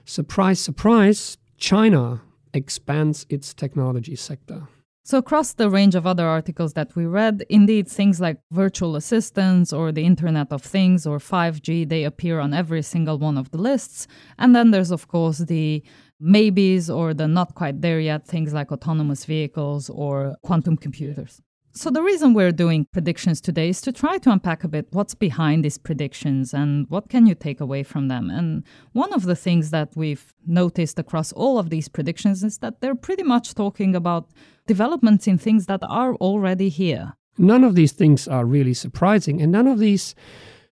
surprise, 0.05 0.61
surprise, 0.61 1.39
China 1.57 2.21
expands 2.53 3.25
its 3.31 3.55
technology 3.55 4.15
sector. 4.15 4.69
So, 5.07 5.19
across 5.19 5.53
the 5.53 5.69
range 5.69 5.95
of 5.95 6.07
other 6.07 6.27
articles 6.27 6.73
that 6.73 6.97
we 6.97 7.05
read, 7.05 7.45
indeed, 7.51 7.89
things 7.89 8.23
like 8.23 8.39
virtual 8.51 8.97
assistants 8.97 9.71
or 9.71 9.93
the 9.93 10.03
Internet 10.03 10.51
of 10.51 10.63
Things 10.63 11.07
or 11.07 11.19
5G, 11.19 11.87
they 11.87 12.05
appear 12.05 12.41
on 12.41 12.55
every 12.55 12.81
single 12.81 13.19
one 13.19 13.37
of 13.37 13.51
the 13.51 13.59
lists. 13.59 14.07
And 14.39 14.57
then 14.57 14.71
there's, 14.71 14.91
of 14.91 15.07
course, 15.09 15.39
the 15.41 15.83
maybes 16.21 16.89
or 16.89 17.13
the 17.13 17.29
not 17.29 17.55
quite 17.55 17.83
there 17.83 18.01
yet 18.01 18.27
things 18.27 18.55
like 18.55 18.73
autonomous 18.73 19.27
vehicles 19.27 19.91
or 19.91 20.37
quantum 20.43 20.79
computers. 20.79 21.43
So, 21.77 21.91
the 21.91 22.03
reason 22.03 22.33
we're 22.33 22.53
doing 22.53 22.87
predictions 22.91 23.43
today 23.43 23.69
is 23.69 23.83
to 23.83 23.93
try 23.93 24.17
to 24.17 24.31
unpack 24.31 24.65
a 24.65 24.69
bit 24.69 24.87
what's 24.93 25.15
behind 25.15 25.67
these 25.67 25.77
predictions 25.77 26.55
and 26.55 26.89
what 26.89 27.11
can 27.11 27.27
you 27.27 27.35
take 27.35 27.61
away 27.61 27.83
from 27.83 28.09
them. 28.09 28.31
And 28.31 28.65
one 28.93 29.13
of 29.13 29.25
the 29.25 29.37
things 29.37 29.71
that 29.71 29.91
we've 29.95 30.33
noticed 30.47 30.99
across 30.99 31.31
all 31.33 31.59
of 31.59 31.69
these 31.69 31.89
predictions 31.89 32.43
is 32.43 32.59
that 32.59 32.81
they're 32.81 32.95
pretty 32.95 33.25
much 33.25 33.55
talking 33.55 33.95
about 33.95 34.31
developments 34.67 35.27
in 35.27 35.39
things 35.39 35.67
that 35.67 35.83
are 35.89 36.15
already 36.17 36.69
here. 36.69 37.15
None 37.37 37.65
of 37.65 37.75
these 37.75 37.93
things 37.93 38.29
are 38.29 38.45
really 38.45 38.75
surprising, 38.75 39.43
and 39.43 39.51
none 39.51 39.67
of 39.67 39.79
these 39.79 40.15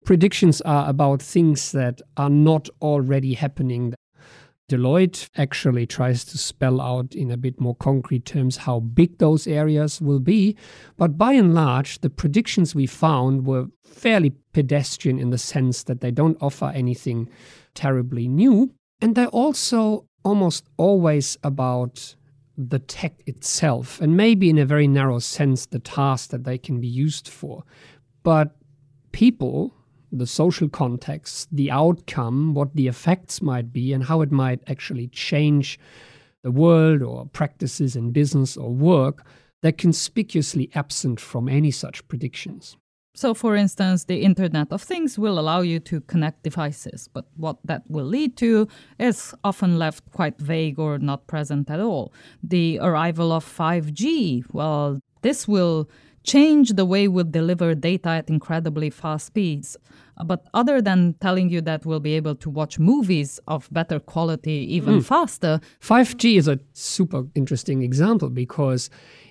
predictions 0.04 0.60
are 0.62 0.88
about 0.88 1.20
things 1.20 1.72
that 1.72 2.00
are 2.16 2.30
not 2.30 2.68
already 2.80 3.34
happening. 3.34 3.94
Deloitte 4.68 5.28
actually 5.36 5.86
tries 5.86 6.24
to 6.24 6.38
spell 6.38 6.80
out 6.80 7.14
in 7.14 7.30
a 7.30 7.36
bit 7.36 7.60
more 7.60 7.76
concrete 7.76 8.24
terms 8.24 8.56
how 8.56 8.80
big 8.80 9.18
those 9.18 9.46
areas 9.46 10.00
will 10.00 10.18
be. 10.18 10.56
But 10.96 11.16
by 11.16 11.34
and 11.34 11.54
large, 11.54 12.00
the 12.00 12.10
predictions 12.10 12.74
we 12.74 12.86
found 12.86 13.46
were 13.46 13.66
fairly 13.84 14.32
pedestrian 14.52 15.20
in 15.20 15.30
the 15.30 15.38
sense 15.38 15.84
that 15.84 16.00
they 16.00 16.10
don't 16.10 16.38
offer 16.40 16.72
anything 16.74 17.28
terribly 17.74 18.26
new. 18.26 18.72
And 19.00 19.14
they're 19.14 19.28
also 19.28 20.06
almost 20.24 20.66
always 20.76 21.38
about 21.44 22.16
the 22.56 22.78
tech 22.78 23.22
itself, 23.26 24.00
and 24.00 24.16
maybe 24.16 24.48
in 24.48 24.58
a 24.58 24.64
very 24.64 24.88
narrow 24.88 25.18
sense, 25.18 25.66
the 25.66 25.78
task 25.78 26.30
that 26.30 26.44
they 26.44 26.58
can 26.58 26.80
be 26.80 26.88
used 26.88 27.28
for. 27.28 27.62
But 28.22 28.56
people, 29.12 29.74
the 30.10 30.26
social 30.26 30.68
context, 30.68 31.48
the 31.52 31.70
outcome, 31.70 32.54
what 32.54 32.74
the 32.74 32.88
effects 32.88 33.42
might 33.42 33.72
be, 33.72 33.92
and 33.92 34.04
how 34.04 34.20
it 34.22 34.32
might 34.32 34.62
actually 34.68 35.08
change 35.08 35.78
the 36.42 36.50
world 36.50 37.02
or 37.02 37.26
practices 37.26 37.96
in 37.96 38.12
business 38.12 38.56
or 38.56 38.70
work, 38.70 39.26
they're 39.62 39.72
conspicuously 39.72 40.70
absent 40.74 41.20
from 41.20 41.48
any 41.48 41.70
such 41.70 42.06
predictions. 42.08 42.76
So, 43.16 43.32
for 43.32 43.56
instance, 43.56 44.04
the 44.04 44.20
Internet 44.20 44.70
of 44.70 44.82
Things 44.82 45.18
will 45.18 45.38
allow 45.38 45.62
you 45.62 45.80
to 45.80 46.02
connect 46.02 46.42
devices, 46.42 47.08
but 47.08 47.24
what 47.34 47.56
that 47.64 47.82
will 47.88 48.04
lead 48.04 48.36
to 48.36 48.68
is 48.98 49.34
often 49.42 49.78
left 49.78 50.04
quite 50.12 50.38
vague 50.38 50.78
or 50.78 50.98
not 50.98 51.26
present 51.26 51.70
at 51.70 51.80
all. 51.80 52.12
The 52.42 52.78
arrival 52.78 53.32
of 53.32 53.42
5G, 53.42 54.44
well, 54.52 55.00
this 55.22 55.48
will 55.48 55.88
change 56.26 56.70
the 56.72 56.84
way 56.84 57.08
we 57.08 57.22
deliver 57.24 57.74
data 57.74 58.08
at 58.08 58.28
incredibly 58.28 58.90
fast 58.90 59.26
speeds. 59.26 59.76
But 60.24 60.46
other 60.54 60.80
than 60.80 61.14
telling 61.20 61.50
you 61.50 61.60
that 61.62 61.84
we'll 61.84 62.00
be 62.00 62.14
able 62.14 62.34
to 62.36 62.50
watch 62.50 62.78
movies 62.78 63.38
of 63.46 63.68
better 63.70 64.00
quality 64.00 64.66
even 64.74 65.00
mm. 65.00 65.04
faster, 65.04 65.60
5G 65.80 66.36
is 66.36 66.48
a 66.48 66.58
super 66.72 67.24
interesting 67.34 67.82
example 67.82 68.30
because 68.30 68.90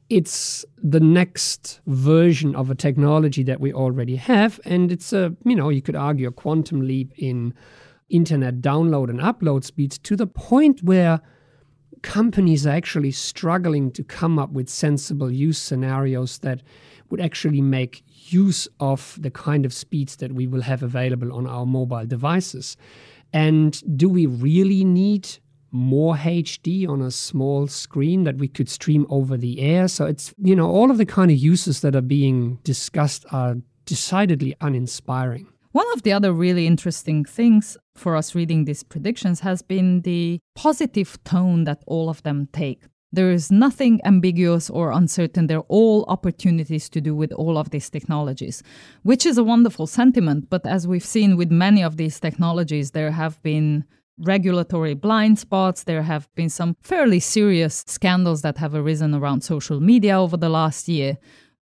it's 0.09 0.63
the 0.77 0.99
next 0.99 1.81
version 1.87 2.55
of 2.55 2.69
a 2.69 2.75
technology 2.75 3.43
that 3.43 3.59
we 3.59 3.73
already 3.73 4.15
have. 4.15 4.59
And 4.63 4.91
it's 4.91 5.11
a, 5.11 5.35
you 5.43 5.55
know, 5.55 5.69
you 5.69 5.81
could 5.81 5.95
argue 5.95 6.27
a 6.27 6.31
quantum 6.31 6.81
leap 6.81 7.11
in 7.17 7.53
internet 8.09 8.61
download 8.61 9.09
and 9.09 9.19
upload 9.19 9.63
speeds 9.63 9.97
to 9.97 10.15
the 10.15 10.27
point 10.27 10.83
where 10.83 11.19
companies 12.01 12.65
are 12.65 12.71
actually 12.71 13.11
struggling 13.11 13.91
to 13.91 14.03
come 14.03 14.39
up 14.39 14.51
with 14.51 14.69
sensible 14.69 15.31
use 15.31 15.57
scenarios 15.57 16.39
that 16.39 16.61
would 17.09 17.21
actually 17.21 17.61
make 17.61 18.03
use 18.31 18.67
of 18.79 19.17
the 19.21 19.31
kind 19.31 19.65
of 19.65 19.73
speeds 19.73 20.15
that 20.17 20.33
we 20.33 20.47
will 20.47 20.61
have 20.61 20.81
available 20.81 21.31
on 21.33 21.45
our 21.45 21.65
mobile 21.65 22.05
devices. 22.05 22.77
And 23.33 23.81
do 23.97 24.09
we 24.09 24.25
really 24.25 24.83
need 24.83 25.27
more 25.75 26.15
HD 26.15 26.87
on 26.87 27.01
a 27.01 27.11
small 27.11 27.67
screen 27.67 28.23
that 28.23 28.37
we 28.37 28.47
could 28.47 28.69
stream 28.69 29.05
over 29.09 29.35
the 29.35 29.59
air. 29.59 29.89
So 29.89 30.05
it's, 30.05 30.33
you 30.37 30.55
know, 30.55 30.69
all 30.69 30.89
of 30.89 30.97
the 30.97 31.05
kind 31.05 31.29
of 31.29 31.37
uses 31.37 31.81
that 31.81 31.95
are 31.95 32.01
being 32.01 32.59
discussed 32.63 33.25
are 33.31 33.57
decidedly 33.85 34.55
uninspiring. 34.61 35.47
One 35.73 35.85
of 35.93 36.03
the 36.03 36.13
other 36.13 36.31
really 36.31 36.65
interesting 36.65 37.25
things 37.25 37.77
for 37.95 38.15
us 38.15 38.35
reading 38.35 38.65
these 38.65 38.83
predictions 38.83 39.39
has 39.41 39.61
been 39.61 40.01
the 40.01 40.39
positive 40.55 41.21
tone 41.23 41.63
that 41.63 41.83
all 41.87 42.09
of 42.09 42.21
them 42.23 42.47
take. 42.51 42.83
There 43.11 43.31
is 43.31 43.49
nothing 43.49 44.01
ambiguous 44.03 44.69
or 44.69 44.91
uncertain. 44.91 45.47
They're 45.47 45.61
all 45.69 46.03
opportunities 46.09 46.89
to 46.89 46.99
do 46.99 47.15
with 47.15 47.31
all 47.31 47.57
of 47.57 47.69
these 47.69 47.89
technologies, 47.89 48.61
which 49.03 49.25
is 49.25 49.37
a 49.37 49.43
wonderful 49.43 49.87
sentiment. 49.87 50.49
But 50.49 50.67
as 50.67 50.85
we've 50.85 51.05
seen 51.05 51.37
with 51.37 51.49
many 51.49 51.81
of 51.81 51.95
these 51.95 52.19
technologies, 52.19 52.91
there 52.91 53.11
have 53.11 53.41
been 53.41 53.85
regulatory 54.17 54.95
blind 54.95 55.39
spots. 55.39 55.83
There 55.83 56.01
have 56.01 56.27
been 56.35 56.49
some 56.49 56.75
fairly 56.81 57.21
serious 57.21 57.85
scandals 57.87 58.41
that 58.41 58.57
have 58.57 58.75
arisen 58.75 59.15
around 59.15 59.41
social 59.41 59.79
media 59.79 60.19
over 60.19 60.35
the 60.35 60.49
last 60.49 60.89
year. 60.89 61.17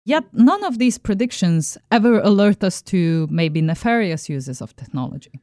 Yet 0.04 0.24
none 0.32 0.62
of 0.62 0.78
these 0.78 0.98
predictions 0.98 1.76
ever 1.90 2.20
alert 2.20 2.62
us 2.62 2.80
to 2.82 3.26
maybe 3.30 3.60
nefarious 3.60 4.28
uses 4.28 4.62
of 4.62 4.76
technology. 4.76 5.40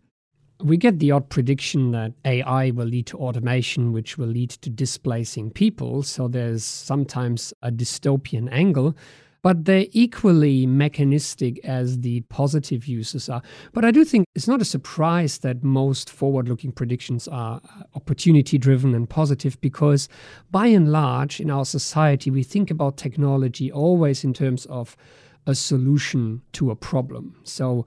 We 0.61 0.77
get 0.77 0.99
the 0.99 1.11
odd 1.11 1.29
prediction 1.29 1.91
that 1.91 2.13
AI 2.25 2.71
will 2.71 2.87
lead 2.87 3.05
to 3.07 3.17
automation, 3.17 3.93
which 3.93 4.17
will 4.17 4.27
lead 4.27 4.49
to 4.49 4.69
displacing 4.69 5.51
people. 5.51 6.03
So 6.03 6.27
there's 6.27 6.63
sometimes 6.63 7.53
a 7.61 7.71
dystopian 7.71 8.49
angle 8.51 8.95
but 9.47 9.63
they're 9.63 9.85
equally 9.91 10.65
mechanistic 10.65 11.63
as 11.63 11.99
the 11.99 12.19
positive 12.21 12.85
uses 12.85 13.29
are. 13.29 13.41
But 13.71 13.85
I 13.85 13.91
do 13.91 14.03
think 14.03 14.25
it's 14.35 14.47
not 14.47 14.61
a 14.61 14.65
surprise 14.65 15.37
that 15.37 15.63
most 15.63 16.09
forward 16.09 16.49
looking 16.49 16.73
predictions 16.73 17.29
are 17.29 17.61
uh, 17.63 17.83
opportunity 17.95 18.57
driven 18.57 18.93
and 18.93 19.09
positive 19.09 19.59
because, 19.61 20.09
by 20.51 20.67
and 20.67 20.91
large, 20.91 21.39
in 21.39 21.49
our 21.49 21.63
society, 21.65 22.29
we 22.29 22.43
think 22.43 22.69
about 22.69 22.97
technology 22.97 23.71
always 23.71 24.23
in 24.23 24.33
terms 24.33 24.65
of 24.65 24.97
a 25.45 25.55
solution 25.55 26.41
to 26.51 26.69
a 26.69 26.75
problem. 26.75 27.39
So 27.43 27.85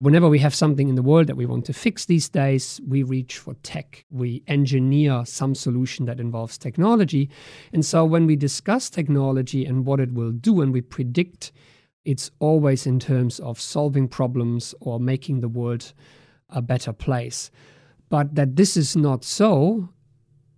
whenever 0.00 0.28
we 0.28 0.38
have 0.38 0.54
something 0.54 0.88
in 0.88 0.94
the 0.94 1.02
world 1.02 1.26
that 1.26 1.36
we 1.36 1.46
want 1.46 1.66
to 1.66 1.72
fix 1.72 2.06
these 2.06 2.28
days, 2.28 2.80
we 2.86 3.02
reach 3.02 3.36
for 3.38 3.54
tech. 3.62 4.04
We 4.10 4.42
engineer 4.48 5.24
some 5.26 5.54
solution 5.54 6.06
that 6.06 6.18
involves 6.18 6.56
technology. 6.56 7.30
And 7.72 7.84
so 7.84 8.04
when 8.04 8.26
we 8.26 8.34
discuss 8.34 8.88
technology 8.88 9.64
and 9.66 9.84
what 9.84 10.00
it 10.00 10.12
will 10.12 10.32
do 10.32 10.62
and 10.62 10.72
we 10.72 10.80
predict, 10.80 11.52
it's 12.04 12.30
always 12.38 12.86
in 12.86 12.98
terms 12.98 13.40
of 13.40 13.60
solving 13.60 14.08
problems 14.08 14.74
or 14.80 14.98
making 14.98 15.40
the 15.40 15.48
world 15.48 15.92
a 16.48 16.62
better 16.62 16.94
place. 16.94 17.50
But 18.08 18.34
that 18.34 18.56
this 18.56 18.76
is 18.76 18.96
not 18.96 19.22
so 19.22 19.90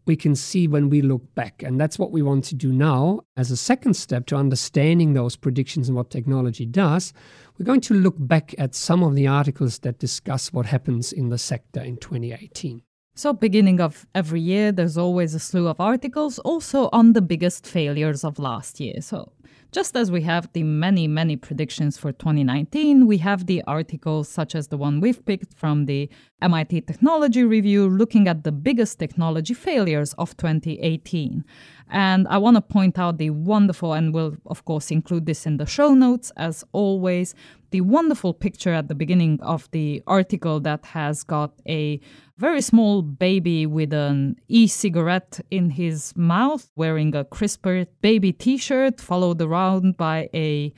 we 0.06 0.16
can 0.16 0.34
see 0.34 0.66
when 0.66 0.88
we 0.88 1.02
look 1.02 1.34
back. 1.34 1.62
And 1.62 1.80
that's 1.80 1.98
what 1.98 2.10
we 2.10 2.22
want 2.22 2.44
to 2.46 2.54
do 2.54 2.72
now 2.72 3.20
as 3.36 3.50
a 3.50 3.56
second 3.56 3.94
step 3.94 4.26
to 4.26 4.36
understanding 4.36 5.12
those 5.12 5.36
predictions 5.36 5.88
and 5.88 5.96
what 5.96 6.10
technology 6.10 6.66
does. 6.66 7.12
We're 7.62 7.66
going 7.66 7.80
to 7.82 7.94
look 7.94 8.16
back 8.18 8.56
at 8.58 8.74
some 8.74 9.04
of 9.04 9.14
the 9.14 9.28
articles 9.28 9.78
that 9.78 10.00
discuss 10.00 10.52
what 10.52 10.66
happens 10.66 11.12
in 11.12 11.28
the 11.28 11.38
sector 11.38 11.80
in 11.80 11.96
2018. 11.96 12.82
So, 13.14 13.32
beginning 13.32 13.80
of 13.80 14.04
every 14.16 14.40
year, 14.40 14.72
there's 14.72 14.98
always 14.98 15.32
a 15.32 15.38
slew 15.38 15.68
of 15.68 15.80
articles 15.80 16.40
also 16.40 16.88
on 16.92 17.12
the 17.12 17.22
biggest 17.22 17.64
failures 17.64 18.24
of 18.24 18.40
last 18.40 18.80
year. 18.80 19.00
So, 19.00 19.30
just 19.72 19.96
as 19.96 20.10
we 20.10 20.20
have 20.20 20.52
the 20.52 20.62
many, 20.62 21.08
many 21.08 21.34
predictions 21.34 21.96
for 21.96 22.12
2019, 22.12 23.06
we 23.06 23.16
have 23.18 23.46
the 23.46 23.62
articles 23.66 24.28
such 24.28 24.54
as 24.54 24.68
the 24.68 24.76
one 24.76 25.00
we've 25.00 25.24
picked 25.24 25.54
from 25.54 25.86
the 25.86 26.10
MIT 26.42 26.82
Technology 26.82 27.42
Review 27.42 27.88
looking 27.88 28.28
at 28.28 28.44
the 28.44 28.52
biggest 28.52 28.98
technology 28.98 29.54
failures 29.54 30.12
of 30.18 30.36
2018. 30.36 31.42
And 31.90 32.28
I 32.28 32.36
want 32.36 32.56
to 32.56 32.60
point 32.60 32.98
out 32.98 33.16
the 33.16 33.30
wonderful, 33.30 33.94
and 33.94 34.12
we'll 34.12 34.36
of 34.46 34.64
course 34.66 34.90
include 34.90 35.24
this 35.24 35.46
in 35.46 35.56
the 35.56 35.66
show 35.66 35.94
notes 35.94 36.30
as 36.36 36.64
always, 36.72 37.34
the 37.70 37.80
wonderful 37.80 38.34
picture 38.34 38.72
at 38.72 38.88
the 38.88 38.94
beginning 38.94 39.40
of 39.40 39.70
the 39.70 40.02
article 40.06 40.60
that 40.60 40.84
has 40.84 41.22
got 41.22 41.52
a 41.66 41.98
very 42.36 42.60
small 42.60 43.02
baby 43.02 43.66
with 43.66 43.92
an 43.92 44.36
e-cigarette 44.48 45.40
in 45.50 45.70
his 45.70 46.12
mouth 46.16 46.70
wearing 46.76 47.14
a 47.14 47.24
CRISPR 47.24 47.86
baby 48.00 48.32
t-shirt 48.32 49.00
followed 49.00 49.38
around 49.62 49.96
by 49.96 50.28
a 50.34 50.72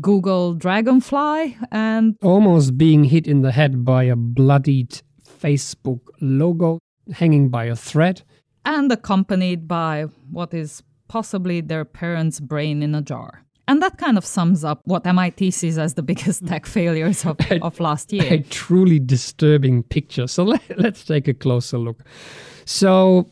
Google 0.00 0.54
Dragonfly 0.54 1.56
and 1.72 2.16
almost 2.22 2.76
being 2.76 3.04
hit 3.04 3.26
in 3.26 3.42
the 3.42 3.52
head 3.52 3.84
by 3.84 4.04
a 4.04 4.16
bloodied 4.16 5.00
Facebook 5.26 6.00
logo 6.20 6.78
hanging 7.12 7.48
by 7.48 7.64
a 7.64 7.76
thread 7.76 8.22
and 8.64 8.92
accompanied 8.92 9.66
by 9.66 10.06
what 10.30 10.52
is 10.52 10.82
possibly 11.08 11.60
their 11.60 11.84
parents' 11.84 12.38
brain 12.38 12.82
in 12.82 12.94
a 12.94 13.02
jar. 13.02 13.44
And 13.66 13.82
that 13.82 13.98
kind 13.98 14.16
of 14.16 14.24
sums 14.24 14.64
up 14.64 14.80
what 14.84 15.06
MIT 15.06 15.50
sees 15.50 15.78
as 15.78 15.94
the 15.94 16.02
biggest 16.02 16.46
tech 16.46 16.66
failures 16.78 17.24
of, 17.26 17.38
a, 17.50 17.60
of 17.62 17.80
last 17.80 18.12
year. 18.12 18.32
A 18.32 18.38
truly 18.42 18.98
disturbing 18.98 19.82
picture. 19.82 20.26
So 20.26 20.44
let, 20.44 20.62
let's 20.78 21.04
take 21.04 21.28
a 21.28 21.34
closer 21.34 21.78
look. 21.78 22.02
So, 22.64 23.30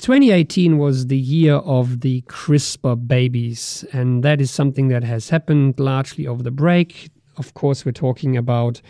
2018 0.00 0.78
was 0.78 1.08
the 1.08 1.18
year 1.18 1.56
of 1.56 2.00
the 2.00 2.22
CRISPR 2.22 3.06
babies, 3.06 3.84
and 3.92 4.22
that 4.22 4.40
is 4.40 4.50
something 4.50 4.88
that 4.88 5.04
has 5.04 5.28
happened 5.28 5.78
largely 5.78 6.26
over 6.26 6.42
the 6.42 6.50
break. 6.50 7.10
Of 7.36 7.52
course, 7.52 7.84
we're 7.84 7.92
talking 7.92 8.34
about 8.34 8.80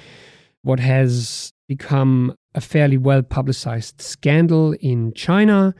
what 0.63 0.79
has 0.79 1.53
become 1.67 2.37
a 2.55 2.61
fairly 2.61 2.97
well 2.97 3.23
publicized 3.23 4.01
scandal 4.01 4.75
in 4.75 5.13
China, 5.15 5.75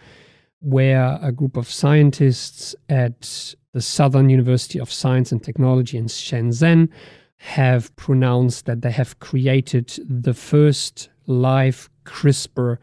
where 0.63 1.17
a 1.23 1.31
group 1.31 1.57
of 1.57 1.71
scientists 1.71 2.75
at 2.89 3.55
the 3.73 3.81
Southern 3.81 4.31
University 4.31 4.81
of 4.81 4.91
Science 4.91 5.31
and 5.31 5.45
Technology 5.45 5.97
in 5.97 6.07
Shenzhen 6.07 6.89
have 7.37 7.95
pronounced 7.95 8.67
that 8.67 8.83
they 8.83 8.91
have 8.91 9.21
created 9.21 9.97
the 10.09 10.35
first 10.35 11.09
live 11.27 11.89
CRISPR 12.05 12.79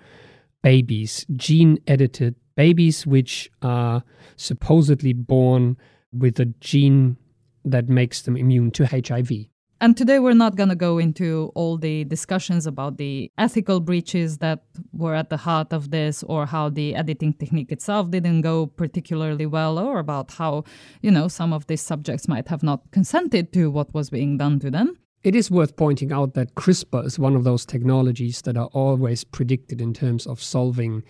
babies, 0.64 1.26
gene 1.36 1.80
edited 1.88 2.36
babies, 2.56 3.06
which 3.06 3.50
are 3.62 4.04
supposedly 4.36 5.14
born 5.14 5.78
with 6.12 6.40
a 6.40 6.46
gene 6.60 7.18
that 7.64 7.90
makes 7.90 8.22
them 8.22 8.36
immune 8.36 8.72
to 8.72 8.86
HIV. 8.86 9.48
And 9.80 9.96
today 9.96 10.18
we're 10.18 10.34
not 10.34 10.56
going 10.56 10.70
to 10.70 10.76
go 10.76 10.98
into 10.98 11.52
all 11.54 11.78
the 11.78 12.04
discussions 12.06 12.66
about 12.66 12.98
the 12.98 13.32
ethical 13.38 13.80
breaches 13.80 14.40
that 14.40 14.64
were 14.92 15.14
at 15.14 15.30
the 15.30 15.38
heart 15.38 15.72
of 15.72 15.92
this 15.92 16.24
or 16.24 16.48
how 16.48 16.70
the 16.70 16.96
editing 16.96 17.34
technique 17.34 17.72
itself 17.72 18.10
didn't 18.10 18.42
go 18.42 18.66
particularly 18.66 19.46
well 19.46 19.78
or 19.78 20.00
about 20.00 20.32
how, 20.32 20.64
you 21.04 21.12
know, 21.12 21.28
some 21.28 21.54
of 21.54 21.68
these 21.68 21.82
subjects 21.82 22.28
might 22.28 22.48
have 22.48 22.64
not 22.64 22.90
consented 22.92 23.54
to 23.54 23.70
what 23.70 23.94
was 23.94 24.10
being 24.10 24.38
done 24.38 24.60
to 24.62 24.72
them. 24.72 24.98
It 25.24 25.36
is 25.36 25.52
worth 25.52 25.76
pointing 25.76 26.12
out 26.12 26.34
that 26.36 26.56
CRISPR 26.56 27.06
is 27.06 27.20
one 27.20 27.36
of 27.36 27.44
those 27.44 27.66
technologies 27.66 28.42
that 28.44 28.56
are 28.56 28.70
always 28.74 29.24
predicted 29.24 29.82
in 29.82 29.94
terms 29.94 30.28
of 30.28 30.42
solving 30.42 31.04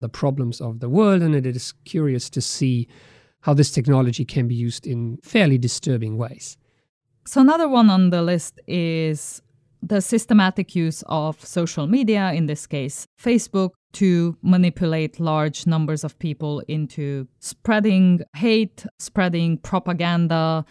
the 0.00 0.08
problems 0.08 0.60
of 0.60 0.80
the 0.80 0.88
world, 0.88 1.22
and 1.22 1.34
it 1.34 1.46
is 1.46 1.72
curious 1.84 2.30
to 2.30 2.40
see 2.40 2.88
how 3.40 3.54
this 3.54 3.70
technology 3.70 4.24
can 4.24 4.48
be 4.48 4.54
used 4.54 4.86
in 4.86 5.18
fairly 5.22 5.58
disturbing 5.58 6.16
ways. 6.16 6.56
So, 7.26 7.40
another 7.40 7.68
one 7.68 7.90
on 7.90 8.10
the 8.10 8.22
list 8.22 8.60
is 8.66 9.42
the 9.82 10.00
systematic 10.00 10.74
use 10.74 11.02
of 11.06 11.44
social 11.44 11.86
media, 11.86 12.32
in 12.32 12.46
this 12.46 12.66
case, 12.66 13.06
Facebook, 13.20 13.70
to 13.92 14.36
manipulate 14.42 15.20
large 15.20 15.66
numbers 15.66 16.04
of 16.04 16.18
people 16.18 16.62
into 16.68 17.26
spreading 17.40 18.20
hate, 18.36 18.86
spreading 18.98 19.58
propaganda, 19.58 20.64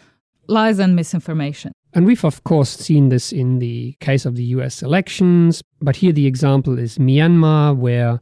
lies, 0.46 0.78
and 0.78 0.94
misinformation. 0.94 1.72
And 1.94 2.04
we've, 2.04 2.24
of 2.24 2.44
course, 2.44 2.70
seen 2.70 3.08
this 3.08 3.32
in 3.32 3.58
the 3.58 3.96
case 4.00 4.26
of 4.26 4.36
the 4.36 4.44
US 4.44 4.82
elections. 4.82 5.62
But 5.80 5.96
here 5.96 6.12
the 6.12 6.26
example 6.26 6.78
is 6.78 6.98
Myanmar, 6.98 7.76
where 7.76 8.20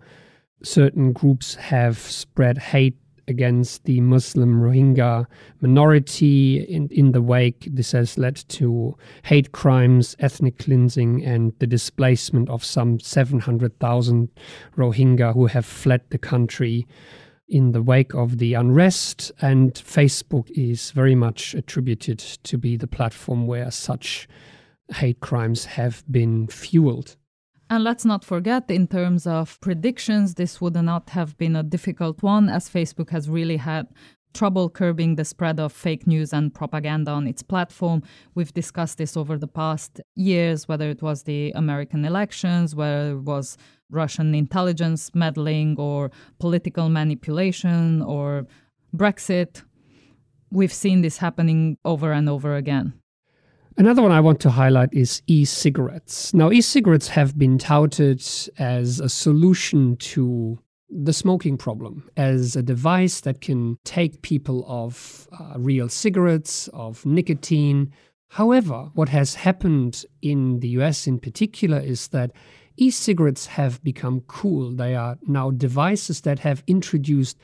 certain 0.63 1.13
groups 1.13 1.57
have 1.57 1.99
spread 1.99 2.59
hate 2.59 2.97
against 3.29 3.85
the 3.85 4.01
Muslim 4.01 4.61
Rohingya 4.61 5.27
minority. 5.61 6.59
In, 6.59 6.89
in 6.91 7.13
the 7.13 7.23
wake, 7.23 7.69
this 7.71 7.93
has 7.93 8.17
led 8.17 8.37
to 8.51 8.97
hate 9.25 9.53
crimes, 9.53 10.15
ethnic 10.21 10.59
cleansing, 10.59 11.25
and 11.25 11.53
the 11.59 11.67
displacement 11.67 12.49
of 12.49 12.65
some 12.65 13.01
700,000 13.01 14.29
Rohingya 14.77 15.35
who 15.35 15.47
have 15.47 15.67
fled 15.67 16.03
the 16.11 16.19
country 16.19 16.87
in 17.49 17.73
the 17.73 17.83
wake 17.83 18.15
of 18.15 18.39
the 18.39 18.55
unrest, 18.55 19.33
and 19.41 19.75
Facebook 19.75 20.51
is 20.51 20.91
very 20.91 21.15
much 21.15 21.55
attributed 21.55 22.19
to 22.19 22.59
be 22.59 22.77
the 22.77 22.87
platform 22.87 23.47
where 23.47 23.71
such 23.71 24.29
hate 24.95 25.21
crimes 25.21 25.65
have 25.65 26.05
been 26.11 26.47
fueled. 26.49 27.17
And 27.69 27.83
let's 27.83 28.05
not 28.05 28.25
forget, 28.25 28.71
in 28.71 28.87
terms 28.87 29.27
of 29.27 29.61
predictions, 29.61 30.35
this 30.35 30.61
would 30.61 30.75
not 30.75 31.11
have 31.11 31.37
been 31.37 31.57
a 31.57 31.65
difficult 31.65 32.23
one, 32.23 32.49
as 32.49 32.71
Facebook 32.71 33.11
has 33.11 33.29
really 33.29 33.57
had 33.57 33.89
trouble 34.35 34.69
curbing 34.69 35.17
the 35.17 35.25
spread 35.25 35.59
of 35.59 35.73
fake 35.73 36.07
news 36.07 36.33
and 36.33 36.53
propaganda 36.53 37.11
on 37.11 37.27
its 37.27 37.43
platform. 37.43 38.03
We've 38.35 38.53
discussed 38.53 38.99
this 38.99 39.17
over 39.17 39.39
the 39.39 39.47
past 39.47 40.01
years, 40.15 40.69
whether 40.69 40.91
it 40.91 41.03
was 41.03 41.23
the 41.23 41.53
American 41.55 42.05
elections, 42.05 42.75
whether 42.75 43.13
it 43.13 43.23
was 43.23 43.57
Russian 43.91 44.35
intelligence 44.35 45.11
meddling 45.15 45.77
or 45.79 46.11
political 46.39 46.89
manipulation 46.89 48.03
or 48.03 48.47
Brexit. 48.95 49.63
We've 50.51 50.73
seen 50.73 51.03
this 51.03 51.19
happening 51.19 51.79
over 51.85 52.13
and 52.13 52.29
over 52.29 52.57
again. 52.57 52.95
Another 53.79 54.01
one 54.01 54.13
I 54.13 54.21
want 54.21 54.41
to 54.41 54.51
highlight 54.51 54.89
is 54.93 55.21
e 55.27 55.45
cigarettes. 55.45 56.33
Now, 56.33 56.51
e 56.51 56.63
cigarettes 56.63 57.09
have 57.09 57.39
been 57.39 57.59
touted 57.59 58.25
as 58.59 59.01
a 59.01 59.09
solution 59.09 59.97
to 59.97 60.59
the 60.89 61.13
smoking 61.13 61.57
problem, 61.57 62.09
as 62.17 62.57
a 62.57 62.63
device 62.63 63.21
that 63.21 63.41
can 63.41 63.79
take 63.85 64.23
people 64.23 64.65
off 64.67 65.27
uh, 65.39 65.55
real 65.59 65.89
cigarettes, 65.89 66.69
of 66.69 67.05
nicotine. 67.05 67.93
However, 68.29 68.91
what 68.95 69.09
has 69.09 69.35
happened 69.35 70.05
in 70.23 70.61
the 70.61 70.69
US 70.81 71.07
in 71.07 71.19
particular 71.19 71.79
is 71.79 72.09
that 72.09 72.33
e 72.77 72.91
cigarettes 72.91 73.47
have 73.47 73.83
become 73.83 74.21
cool. 74.29 74.73
They 74.73 74.95
are 74.95 75.19
now 75.27 75.51
devices 75.51 76.21
that 76.23 76.41
have 76.41 76.63
introduced 76.67 77.39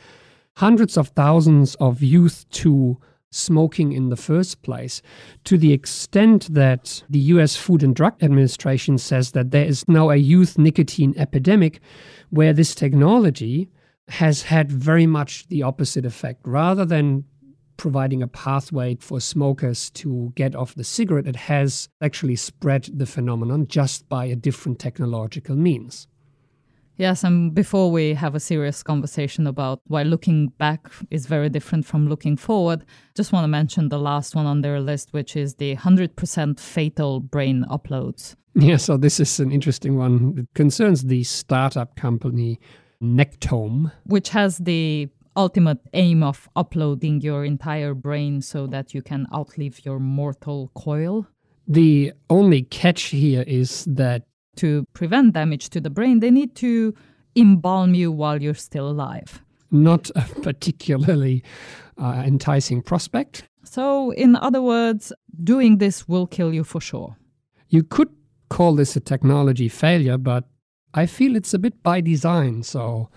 hundreds 0.56 0.96
of 0.96 1.08
thousands 1.08 1.74
of 1.76 2.02
youth 2.02 2.44
to 2.50 2.98
smoking 3.32 3.92
in 3.92 4.10
the 4.10 4.16
first 4.16 4.62
place, 4.62 5.02
to 5.44 5.58
the 5.58 5.72
extent 5.72 6.52
that 6.54 7.02
the 7.10 7.18
US 7.18 7.56
Food 7.56 7.82
and 7.82 7.96
Drug 7.96 8.14
Administration 8.22 8.98
says 8.98 9.32
that 9.32 9.50
there 9.50 9.64
is 9.64 9.88
now 9.88 10.10
a 10.10 10.16
youth 10.16 10.58
nicotine 10.58 11.14
epidemic 11.16 11.80
where 12.30 12.52
this 12.52 12.74
technology 12.74 13.68
has 14.08 14.42
had 14.42 14.70
very 14.70 15.06
much 15.06 15.48
the 15.48 15.62
opposite 15.62 16.04
effect. 16.04 16.40
Rather 16.44 16.84
than 16.84 17.24
providing 17.76 18.22
a 18.22 18.28
pathway 18.28 18.96
for 19.00 19.20
smokers 19.20 19.90
to 19.90 20.32
get 20.36 20.54
off 20.54 20.74
the 20.74 20.84
cigarette, 20.84 21.26
it 21.26 21.36
has 21.36 21.88
actually 22.00 22.36
spread 22.36 22.88
the 22.92 23.06
phenomenon 23.06 23.66
just 23.66 24.08
by 24.08 24.26
a 24.26 24.36
different 24.36 24.78
technological 24.78 25.56
means. 25.56 26.06
Yes, 26.96 27.24
and 27.24 27.54
before 27.54 27.90
we 27.90 28.14
have 28.14 28.34
a 28.34 28.40
serious 28.40 28.82
conversation 28.82 29.46
about 29.46 29.80
why 29.86 30.02
looking 30.02 30.48
back 30.58 30.90
is 31.10 31.26
very 31.26 31.48
different 31.48 31.86
from 31.86 32.08
looking 32.08 32.36
forward, 32.36 32.84
just 33.16 33.32
want 33.32 33.44
to 33.44 33.48
mention 33.48 33.88
the 33.88 33.98
last 33.98 34.34
one 34.34 34.46
on 34.46 34.60
their 34.60 34.80
list, 34.80 35.12
which 35.12 35.34
is 35.34 35.54
the 35.54 35.76
100% 35.76 36.60
fatal 36.60 37.20
brain 37.20 37.64
uploads. 37.70 38.36
Yeah, 38.54 38.76
so 38.76 38.98
this 38.98 39.18
is 39.18 39.40
an 39.40 39.50
interesting 39.50 39.96
one. 39.96 40.34
It 40.36 40.54
concerns 40.54 41.04
the 41.04 41.24
startup 41.24 41.96
company 41.96 42.60
Nectome, 43.02 43.90
which 44.04 44.28
has 44.28 44.58
the 44.58 45.08
ultimate 45.36 45.78
aim 45.94 46.22
of 46.22 46.50
uploading 46.54 47.22
your 47.22 47.46
entire 47.46 47.94
brain 47.94 48.42
so 48.42 48.66
that 48.66 48.92
you 48.92 49.00
can 49.00 49.26
outlive 49.34 49.86
your 49.86 49.98
mortal 49.98 50.70
coil. 50.74 51.26
The 51.66 52.12
only 52.28 52.62
catch 52.62 53.04
here 53.04 53.42
is 53.46 53.86
that 53.86 54.24
to 54.56 54.84
prevent 54.92 55.34
damage 55.34 55.70
to 55.70 55.80
the 55.80 55.90
brain, 55.90 56.20
they 56.20 56.30
need 56.30 56.54
to 56.56 56.94
embalm 57.36 57.94
you 57.94 58.12
while 58.12 58.42
you're 58.42 58.54
still 58.54 58.88
alive. 58.88 59.42
Not 59.70 60.10
a 60.14 60.22
particularly 60.42 61.42
uh, 61.98 62.22
enticing 62.26 62.82
prospect. 62.82 63.44
So, 63.64 64.10
in 64.12 64.36
other 64.36 64.60
words, 64.60 65.12
doing 65.42 65.78
this 65.78 66.06
will 66.08 66.26
kill 66.26 66.52
you 66.52 66.64
for 66.64 66.80
sure. 66.80 67.16
You 67.68 67.82
could 67.82 68.10
call 68.50 68.74
this 68.74 68.96
a 68.96 69.00
technology 69.00 69.68
failure, 69.68 70.18
but 70.18 70.44
I 70.92 71.06
feel 71.06 71.36
it's 71.36 71.54
a 71.54 71.58
bit 71.58 71.82
by 71.82 72.02
design. 72.02 72.64
So, 72.64 73.08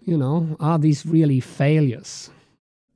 you 0.00 0.16
know, 0.16 0.56
are 0.60 0.78
these 0.78 1.04
really 1.04 1.40
failures? 1.40 2.30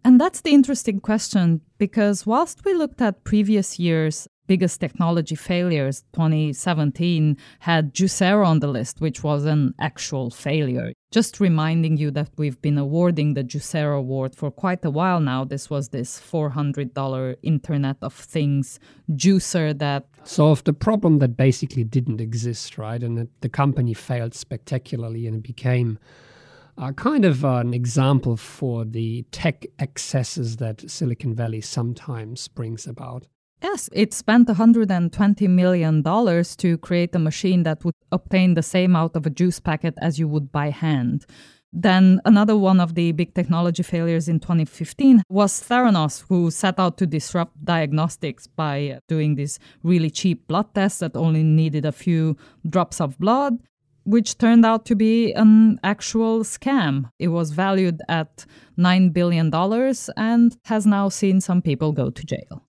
And 0.04 0.20
that's 0.20 0.42
the 0.42 0.52
interesting 0.52 1.00
question 1.00 1.62
because 1.78 2.24
whilst 2.24 2.64
we 2.64 2.74
looked 2.74 3.00
at 3.00 3.24
previous 3.24 3.80
years 3.80 4.28
biggest 4.46 4.80
technology 4.80 5.34
failures, 5.34 6.04
2017 6.12 7.36
had 7.60 7.94
Juicero 7.94 8.46
on 8.46 8.60
the 8.60 8.68
list, 8.68 9.00
which 9.00 9.22
was 9.22 9.44
an 9.44 9.74
actual 9.80 10.30
failure. 10.30 10.92
Just 11.10 11.40
reminding 11.40 11.96
you 11.96 12.10
that 12.12 12.30
we've 12.36 12.60
been 12.60 12.78
awarding 12.78 13.34
the 13.34 13.44
Juicero 13.44 13.98
Award 13.98 14.34
for 14.34 14.50
quite 14.50 14.84
a 14.84 14.90
while 14.90 15.20
now. 15.20 15.44
This 15.44 15.70
was 15.70 15.90
this 15.90 16.20
$400 16.20 17.36
Internet 17.42 17.96
of 18.02 18.12
Things 18.12 18.78
juicer 19.10 19.78
that 19.78 20.06
solved 20.24 20.68
a 20.68 20.72
problem 20.72 21.18
that 21.18 21.36
basically 21.36 21.84
didn't 21.84 22.20
exist, 22.20 22.78
right? 22.78 23.02
And 23.02 23.28
the 23.40 23.48
company 23.48 23.94
failed 23.94 24.34
spectacularly 24.34 25.26
and 25.26 25.36
it 25.36 25.42
became 25.42 25.98
uh, 26.78 26.92
kind 26.92 27.24
of 27.24 27.44
an 27.44 27.72
example 27.72 28.36
for 28.36 28.84
the 28.84 29.22
tech 29.30 29.64
excesses 29.78 30.56
that 30.58 30.90
Silicon 30.90 31.34
Valley 31.34 31.60
sometimes 31.60 32.48
brings 32.48 32.86
about. 32.86 33.26
Yes, 33.62 33.88
it 33.92 34.12
spent 34.12 34.48
$120 34.48 35.48
million 35.48 36.02
to 36.02 36.78
create 36.78 37.14
a 37.14 37.18
machine 37.18 37.62
that 37.62 37.84
would 37.84 37.94
obtain 38.12 38.54
the 38.54 38.62
same 38.62 38.94
out 38.94 39.16
of 39.16 39.26
a 39.26 39.30
juice 39.30 39.60
packet 39.60 39.94
as 40.00 40.18
you 40.18 40.28
would 40.28 40.52
by 40.52 40.70
hand. 40.70 41.26
Then 41.72 42.20
another 42.24 42.56
one 42.56 42.80
of 42.80 42.94
the 42.94 43.12
big 43.12 43.34
technology 43.34 43.82
failures 43.82 44.28
in 44.28 44.40
2015 44.40 45.22
was 45.28 45.60
Theranos, 45.62 46.24
who 46.28 46.50
set 46.50 46.78
out 46.78 46.96
to 46.98 47.06
disrupt 47.06 47.64
diagnostics 47.64 48.46
by 48.46 48.90
uh, 48.90 49.00
doing 49.08 49.34
these 49.34 49.58
really 49.82 50.10
cheap 50.10 50.46
blood 50.48 50.74
tests 50.74 51.00
that 51.00 51.16
only 51.16 51.42
needed 51.42 51.84
a 51.84 51.92
few 51.92 52.36
drops 52.68 53.00
of 53.00 53.18
blood. 53.18 53.58
which 54.06 54.38
turned 54.38 54.64
out 54.64 54.86
to 54.86 54.94
be 54.94 55.32
an 55.32 55.80
actual 55.82 56.44
scam. 56.44 57.10
It 57.18 57.28
was 57.28 57.50
valued 57.50 58.00
at 58.08 58.46
$9 58.78 59.12
billion 59.12 59.52
and 60.16 60.56
has 60.66 60.86
now 60.86 61.08
seen 61.08 61.40
some 61.40 61.60
people 61.60 61.90
go 61.90 62.10
to 62.10 62.24
jail. 62.24 62.65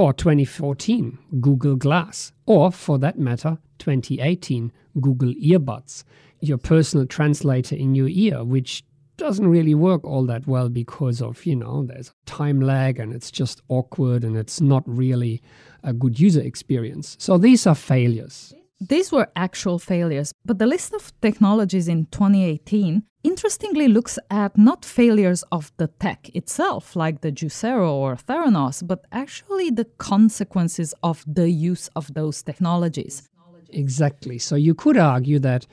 Or 0.00 0.14
2014, 0.14 1.18
Google 1.42 1.76
Glass. 1.76 2.32
Or, 2.46 2.72
for 2.72 2.98
that 3.00 3.18
matter, 3.18 3.58
2018, 3.80 4.72
Google 4.98 5.34
Earbuds, 5.34 6.04
your 6.40 6.56
personal 6.56 7.04
translator 7.04 7.76
in 7.76 7.94
your 7.94 8.08
ear, 8.08 8.42
which 8.42 8.82
doesn't 9.18 9.46
really 9.46 9.74
work 9.74 10.02
all 10.02 10.24
that 10.24 10.46
well 10.46 10.70
because 10.70 11.20
of, 11.20 11.44
you 11.44 11.54
know, 11.54 11.84
there's 11.84 12.08
a 12.08 12.12
time 12.24 12.62
lag 12.62 12.98
and 12.98 13.12
it's 13.12 13.30
just 13.30 13.60
awkward 13.68 14.24
and 14.24 14.38
it's 14.38 14.58
not 14.58 14.82
really 14.86 15.42
a 15.84 15.92
good 15.92 16.18
user 16.18 16.40
experience. 16.40 17.18
So 17.20 17.36
these 17.36 17.66
are 17.66 17.74
failures. 17.74 18.54
These 18.80 19.12
were 19.12 19.28
actual 19.36 19.78
failures, 19.78 20.32
but 20.44 20.58
the 20.58 20.66
list 20.66 20.94
of 20.94 21.12
technologies 21.20 21.86
in 21.86 22.06
2018 22.06 23.02
interestingly 23.22 23.88
looks 23.88 24.18
at 24.30 24.56
not 24.56 24.86
failures 24.86 25.44
of 25.52 25.70
the 25.76 25.88
tech 25.88 26.30
itself, 26.34 26.96
like 26.96 27.20
the 27.20 27.30
Juicero 27.30 27.92
or 27.92 28.16
Theranos, 28.16 28.86
but 28.86 29.04
actually 29.12 29.68
the 29.68 29.84
consequences 29.84 30.94
of 31.02 31.22
the 31.26 31.50
use 31.50 31.88
of 31.94 32.14
those 32.14 32.42
technologies. 32.42 33.28
Exactly. 33.68 34.38
So 34.38 34.56
you 34.56 34.74
could 34.74 34.96
argue 34.96 35.38
that 35.40 35.66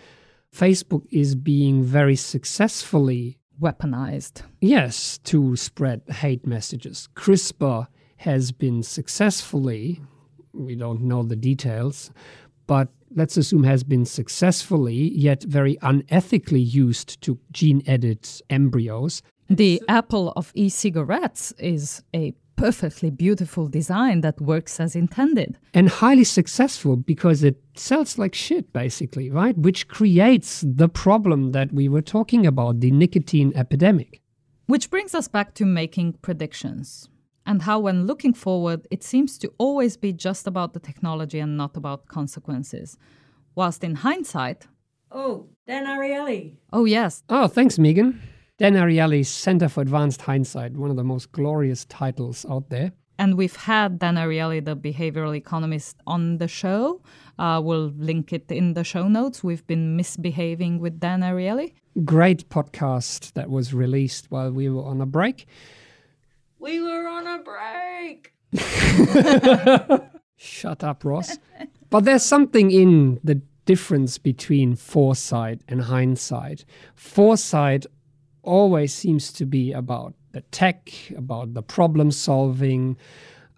Facebook 0.53 1.05
is 1.09 1.35
being 1.35 1.83
very 1.83 2.17
successfully 2.17 3.39
weaponized. 3.61 4.41
Yes, 4.59 5.17
to 5.19 5.55
spread 5.55 6.01
hate 6.09 6.45
messages. 6.45 7.07
CRISPR 7.15 7.87
has 8.17 8.51
been 8.51 8.83
successfully, 8.83 10.01
we 10.53 10.75
don't 10.75 11.01
know 11.01 11.23
the 11.23 11.35
details, 11.35 12.11
but 12.67 12.89
let's 13.15 13.37
assume 13.37 13.63
has 13.63 13.83
been 13.83 14.05
successfully 14.05 15.11
yet 15.15 15.43
very 15.43 15.77
unethically 15.77 16.63
used 16.63 17.21
to 17.21 17.39
gene 17.51 17.81
edit 17.87 18.41
embryos. 18.49 19.21
The 19.49 19.81
apple 19.87 20.33
of 20.35 20.51
e 20.55 20.69
cigarettes 20.69 21.53
is 21.57 22.03
a 22.13 22.33
perfectly 22.57 23.09
beautiful 23.09 23.67
design 23.67 24.21
that 24.21 24.41
works 24.41 24.79
as 24.79 24.95
intended. 24.95 25.57
And 25.73 25.87
highly 25.87 26.23
successful 26.23 26.97
because 26.97 27.43
it 27.43 27.61
sells 27.75 28.17
like 28.17 28.35
shit, 28.35 28.73
basically, 28.73 29.29
right? 29.29 29.57
Which 29.57 29.87
creates 29.87 30.65
the 30.67 30.89
problem 30.89 31.51
that 31.51 31.71
we 31.71 31.87
were 31.87 32.01
talking 32.01 32.45
about 32.45 32.81
the 32.81 32.91
nicotine 32.91 33.53
epidemic. 33.55 34.21
Which 34.65 34.89
brings 34.89 35.15
us 35.15 35.27
back 35.27 35.53
to 35.55 35.65
making 35.65 36.13
predictions 36.21 37.07
and 37.47 37.61
how, 37.63 37.79
when 37.79 38.05
looking 38.05 38.33
forward, 38.35 38.87
it 38.91 39.03
seems 39.03 39.37
to 39.39 39.51
always 39.57 39.97
be 39.97 40.13
just 40.13 40.45
about 40.47 40.73
the 40.73 40.79
technology 40.79 41.39
and 41.39 41.57
not 41.57 41.75
about 41.77 42.07
consequences. 42.07 42.97
Whilst 43.55 43.83
in 43.83 43.95
hindsight, 43.95 44.67
Oh, 45.11 45.47
Dan 45.65 45.85
Ariely. 45.85 46.57
oh 46.73 46.85
yes, 46.85 47.23
Oh, 47.29 47.47
thanks, 47.47 47.79
Megan. 47.79 48.21
Dan 48.59 48.73
Ariely's 48.73 49.29
Center 49.29 49.69
for 49.69 49.81
Advanced 49.81 50.21
Hindsight, 50.23 50.73
one 50.73 50.89
of 50.91 50.97
the 50.97 51.03
most 51.03 51.31
glorious 51.31 51.85
titles 51.85 52.45
out 52.49 52.69
there. 52.69 52.91
and 53.19 53.35
we've 53.35 53.55
had 53.55 53.97
Dan 53.97 54.15
Ariely, 54.15 54.59
the 54.63 54.75
behavioral 54.75 55.35
economist, 55.35 55.95
on 56.05 56.37
the 56.37 56.47
show. 56.47 57.01
Uh, 57.39 57.59
we'll 57.63 57.91
link 57.97 58.31
it 58.31 58.51
in 58.51 58.73
the 58.75 58.83
show 58.83 59.07
notes. 59.07 59.43
We've 59.43 59.65
been 59.65 59.95
misbehaving 59.95 60.77
with 60.83 60.99
Dan 60.99 61.21
Ariely. 61.21 61.73
Great 62.05 62.47
podcast 62.49 63.33
that 63.33 63.49
was 63.49 63.73
released 63.73 64.23
while 64.29 64.51
we 64.51 64.69
were 64.69 64.83
on 64.83 65.01
a 65.01 65.07
break. 65.07 65.47
We 66.59 66.81
were 66.81 67.07
on 67.07 67.27
a 67.27 67.39
break. 67.43 68.33
Shut 70.37 70.83
up, 70.83 71.03
Ross. 71.03 71.37
but 71.89 72.03
there's 72.03 72.23
something 72.23 72.71
in 72.71 73.19
the 73.23 73.41
difference 73.65 74.17
between 74.17 74.75
foresight 74.75 75.61
and 75.67 75.81
hindsight. 75.81 76.65
Foresight 76.95 77.85
always 78.43 78.93
seems 78.93 79.33
to 79.33 79.45
be 79.45 79.73
about 79.73 80.13
the 80.31 80.41
tech, 80.41 80.91
about 81.15 81.53
the 81.53 81.63
problem 81.63 82.11
solving, 82.11 82.97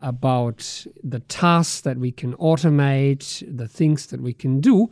about 0.02 0.86
the 1.04 1.20
tasks 1.20 1.82
that 1.82 1.98
we 1.98 2.12
can 2.12 2.34
automate, 2.36 3.44
the 3.46 3.68
things 3.68 4.08
that 4.08 4.22
we 4.22 4.34
can 4.34 4.62
do. 4.62 4.90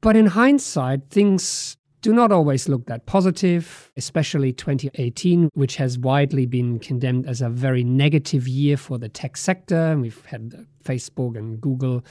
But 0.00 0.16
in 0.16 0.26
hindsight, 0.26 1.08
things 1.10 1.77
do 2.00 2.12
not 2.12 2.30
always 2.30 2.68
look 2.68 2.86
that 2.86 3.06
positive, 3.06 3.90
especially 3.96 4.52
2018, 4.52 5.50
which 5.54 5.76
has 5.76 5.98
widely 5.98 6.46
been 6.46 6.78
condemned 6.78 7.26
as 7.26 7.40
a 7.40 7.48
very 7.48 7.82
negative 7.82 8.46
year 8.46 8.76
for 8.76 8.98
the 8.98 9.08
tech 9.08 9.36
sector. 9.36 9.96
We've 9.98 10.24
had 10.26 10.66
Facebook 10.84 11.36
and 11.36 11.60
Google 11.60 12.04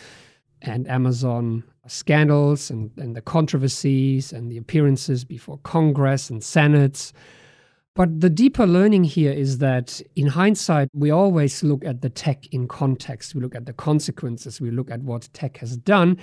and 0.62 0.88
Amazon 0.90 1.64
scandals 1.88 2.70
and, 2.70 2.92
and 2.98 3.16
the 3.16 3.22
controversies 3.22 4.34
and 4.34 4.52
the 4.52 4.58
appearances 4.58 5.24
before 5.24 5.60
Congress 5.60 6.30
and 6.30 6.42
Senates. 6.44 7.14
But 7.98 8.22
the 8.22 8.30
deeper 8.30 8.68
learning 8.68 9.06
here 9.06 9.32
is 9.32 9.58
that 9.58 10.04
in 10.16 10.28
hindsight, 10.28 10.90
we 10.94 11.10
always 11.10 11.64
look 11.64 11.84
at 11.84 12.04
the 12.04 12.12
tech 12.12 12.46
in 12.54 12.68
context. 12.68 13.34
We 13.34 13.42
look 13.42 13.56
at 13.56 13.66
the 13.66 13.74
consequences. 13.74 14.62
We 14.62 14.70
look 14.70 14.92
at 14.92 15.02
what 15.02 15.28
tech 15.34 15.58
has 15.58 15.76
done 15.78 16.20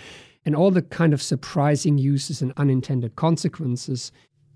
and 0.47 0.55
all 0.55 0.71
the 0.71 0.83
kind 0.83 1.13
of 1.13 1.21
surprising 1.21 1.99
uses 1.99 2.41
and 2.41 2.53
unintended 2.59 3.17
consequences. 3.17 4.13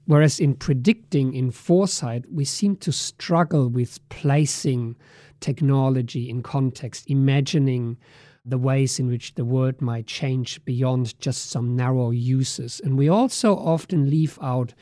Whereas 0.06 0.38
in 0.38 0.54
predicting, 0.54 1.34
in 1.34 1.50
foresight, 1.50 2.24
we 2.30 2.44
seem 2.44 2.76
to 2.76 2.92
struggle 2.92 3.68
with 3.68 3.98
placing 4.10 4.94
technology 5.40 6.30
in 6.30 6.40
context, 6.40 7.10
imagining 7.10 7.96
the 8.44 8.58
ways 8.58 9.00
in 9.00 9.08
which 9.08 9.34
the 9.34 9.44
world 9.44 9.80
might 9.80 10.06
change 10.06 10.64
beyond 10.64 11.18
just 11.18 11.50
some 11.50 11.74
narrow 11.74 12.12
uses. 12.12 12.80
And 12.84 12.96
we 12.96 13.08
also 13.08 13.56
often 13.56 14.08
leave 14.08 14.38
out 14.40 14.72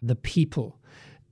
the 0.00 0.16
people 0.16 0.78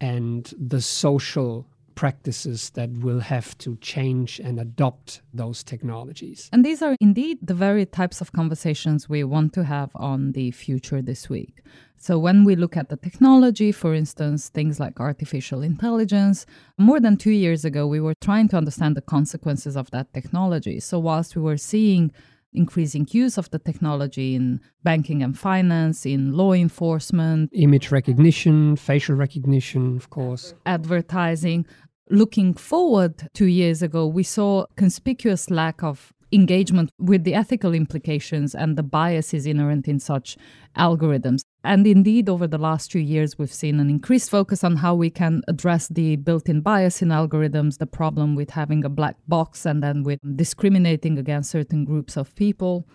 and 0.01 0.53
the 0.59 0.81
social 0.81 1.67
practices 1.95 2.71
that 2.71 2.91
will 2.91 3.21
have 3.21 3.59
to 3.59 3.77
change 3.77 4.41
and 4.41 4.59
adopt 4.59 5.21
those 5.35 5.63
technologies. 5.63 6.49
And 6.51 6.65
these 6.65 6.81
are 6.81 6.97
indeed 6.99 7.39
the 7.43 7.53
very 7.53 7.85
types 7.85 8.23
of 8.23 8.33
conversations 8.33 9.09
we 9.09 9.23
want 9.23 9.53
to 9.53 9.65
have 9.65 9.91
on 9.95 10.33
the 10.33 10.51
future 10.51 11.03
this 11.03 11.29
week. 11.29 11.61
So, 11.99 12.19
when 12.19 12.45
we 12.45 12.57
look 12.57 12.79
at 12.79 12.89
the 12.89 12.97
technology, 12.97 13.71
for 13.73 13.93
instance, 13.93 14.49
things 14.49 14.81
like 14.81 14.99
artificial 14.99 15.61
intelligence, 15.61 16.47
more 16.79 16.99
than 16.99 17.19
two 17.19 17.33
years 17.33 17.67
ago, 17.67 17.87
we 17.87 18.01
were 18.01 18.15
trying 18.23 18.49
to 18.49 18.57
understand 18.57 18.97
the 18.97 19.03
consequences 19.03 19.77
of 19.77 19.91
that 19.91 20.11
technology. 20.15 20.81
So, 20.81 20.99
whilst 20.99 21.37
we 21.37 21.43
were 21.43 21.59
seeing 21.59 22.13
increasing 22.53 23.07
use 23.11 23.39
of 23.39 23.51
the 23.51 23.59
technology 23.59 24.35
in 24.35 24.61
banking 24.83 25.23
and 25.23 25.39
finance, 25.39 26.05
in 26.07 26.33
law 26.33 26.53
enforcement, 26.53 27.51
Image 27.53 27.91
recognition, 27.91 28.77
facial 28.77 29.15
recognition, 29.15 29.97
of 29.97 30.11
course. 30.11 30.55
advertising. 30.67 31.67
Looking 32.11 32.55
forward 32.55 33.29
two 33.35 33.47
years 33.47 33.83
ago, 33.83 34.07
we 34.07 34.25
saw 34.25 34.67
conspicuous 34.77 35.49
lack 35.49 35.83
of 35.83 36.13
engagement 36.33 36.90
with 36.99 37.25
the 37.25 37.35
ethical 37.35 37.75
implications 37.75 38.55
and 38.55 38.77
the 38.77 38.83
biases 38.83 39.47
inherent 39.47 39.88
in 39.88 39.99
such 39.99 40.37
algorithms. 40.77 41.43
And 41.64 41.87
indeed, 41.87 42.29
over 42.29 42.47
the 42.47 42.59
last 42.59 42.93
few 42.93 43.01
years, 43.01 43.38
we've 43.38 43.53
seen 43.53 43.81
an 43.81 43.90
increased 43.90 44.31
focus 44.31 44.64
on 44.64 44.77
how 44.77 44.95
we 44.95 45.11
can 45.11 45.43
address 45.49 45.88
the 45.88 46.16
built 46.16 46.49
in 46.49 46.61
bias 46.61 47.03
in 47.03 47.09
algorithms, 47.09 47.79
the 47.79 47.87
problem 47.87 48.35
with 48.35 48.51
having 48.51 48.85
a 48.85 48.88
black 48.88 49.16
box, 49.29 49.66
and 49.66 49.83
then 49.83 50.03
with 50.03 50.21
discriminating 50.37 51.19
against 51.19 51.51
certain 51.51 51.85
groups 51.85 52.16
of 52.16 52.35
people. 52.35 52.87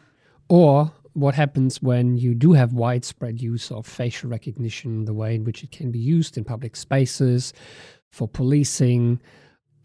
Or 0.50 0.92
what 1.14 1.36
happens 1.36 1.82
when 1.82 2.18
you 2.18 2.34
do 2.34 2.54
have 2.54 2.74
widespread 2.74 3.42
use 3.42 3.72
of 3.72 3.86
facial 3.86 4.30
recognition, 4.30 5.06
the 5.06 5.14
way 5.14 5.36
in 5.36 5.44
which 5.44 5.64
it 5.64 5.72
can 5.72 5.92
be 5.92 6.00
used 6.00 6.38
in 6.38 6.44
public 6.44 6.76
spaces 6.76 7.54
for 8.12 8.28
policing, 8.28 9.22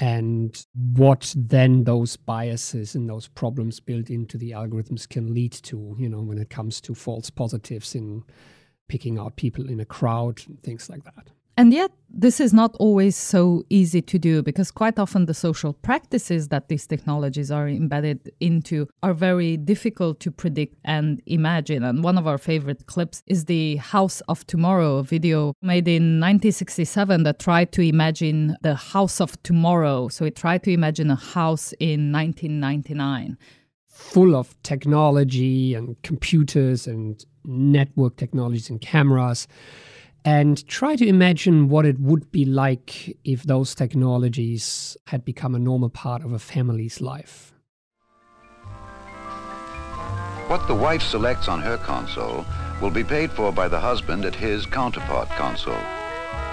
and 0.01 0.67
what 0.95 1.33
then 1.37 1.85
those 1.85 2.17
biases 2.17 2.95
and 2.95 3.09
those 3.09 3.29
problems 3.29 3.81
built 3.81 4.09
into 4.09 4.39
the 4.39 4.53
algorithms 4.53 5.07
can 5.07 5.35
lead 5.35 5.53
to, 5.53 5.95
you 5.99 6.09
know, 6.09 6.23
when 6.23 6.39
it 6.39 6.49
comes 6.49 6.81
to 6.81 6.95
false 6.95 7.29
positives 7.29 7.95
in 7.95 8.25
picking 8.89 9.19
out 9.19 9.37
people 9.37 9.69
in 9.69 9.79
a 9.79 9.85
crowd 9.85 10.41
and 10.49 10.63
things 10.63 10.89
like 10.89 11.05
that. 11.05 11.29
And 11.57 11.73
yet, 11.73 11.91
this 12.13 12.41
is 12.41 12.53
not 12.53 12.75
always 12.81 13.17
so 13.17 13.65
easy 13.71 14.03
to 14.03 14.19
do 14.19 14.43
because 14.43 14.71
quite 14.71 14.99
often 14.99 15.27
the 15.27 15.35
social 15.35 15.73
practices 15.73 16.49
that 16.49 16.69
these 16.69 16.87
technologies 16.87 17.51
are 17.51 17.69
embedded 17.69 18.33
into 18.41 18.89
are 19.03 19.15
very 19.15 19.57
difficult 19.57 20.19
to 20.21 20.31
predict 20.31 20.77
and 20.85 21.23
imagine. 21.27 21.85
And 21.85 22.03
one 22.03 22.19
of 22.19 22.27
our 22.27 22.39
favorite 22.39 22.87
clips 22.87 23.23
is 23.27 23.45
the 23.45 23.77
House 23.77 24.23
of 24.23 24.47
Tomorrow 24.47 25.03
video 25.03 25.55
made 25.63 25.87
in 25.87 26.19
1967 26.19 27.23
that 27.23 27.39
tried 27.39 27.73
to 27.73 27.83
imagine 27.83 28.57
the 28.63 28.75
House 28.75 29.21
of 29.21 29.41
Tomorrow. 29.43 30.09
So 30.09 30.25
it 30.25 30.37
tried 30.37 30.65
to 30.65 30.73
imagine 30.73 31.11
a 31.11 31.17
house 31.17 31.73
in 31.79 32.11
1999 32.11 33.39
full 33.89 34.35
of 34.35 34.61
technology 34.63 35.75
and 35.75 36.01
computers 36.03 36.87
and 36.87 37.25
network 37.45 38.17
technologies 38.17 38.71
and 38.71 38.81
cameras 38.81 39.47
and 40.25 40.67
try 40.67 40.97
to 40.97 41.07
imagine 41.07 41.69
what 41.69 41.87
it 41.87 41.99
would 41.99 42.31
be 42.31 42.45
like 42.45 43.17
if 43.25 43.45
those 43.45 43.75
technologies 43.75 44.97
had 45.07 45.25
become 45.25 45.55
a 45.55 45.59
normal 45.59 45.89
part 45.89 46.23
of 46.23 46.33
a 46.33 46.39
family's 46.39 47.01
life. 47.01 47.55
What 50.49 50.67
the 50.67 50.75
wife 50.75 51.03
selects 51.03 51.49
on 51.49 51.61
her 51.61 51.77
console 51.77 52.45
will 52.83 52.91
be 52.91 53.05
paid 53.05 53.31
for 53.31 53.53
by 53.53 53.69
the 53.69 53.79
husband 53.79 54.25
at 54.25 54.35
his 54.35 54.67
counterpart 54.67 55.29
console. 55.31 55.81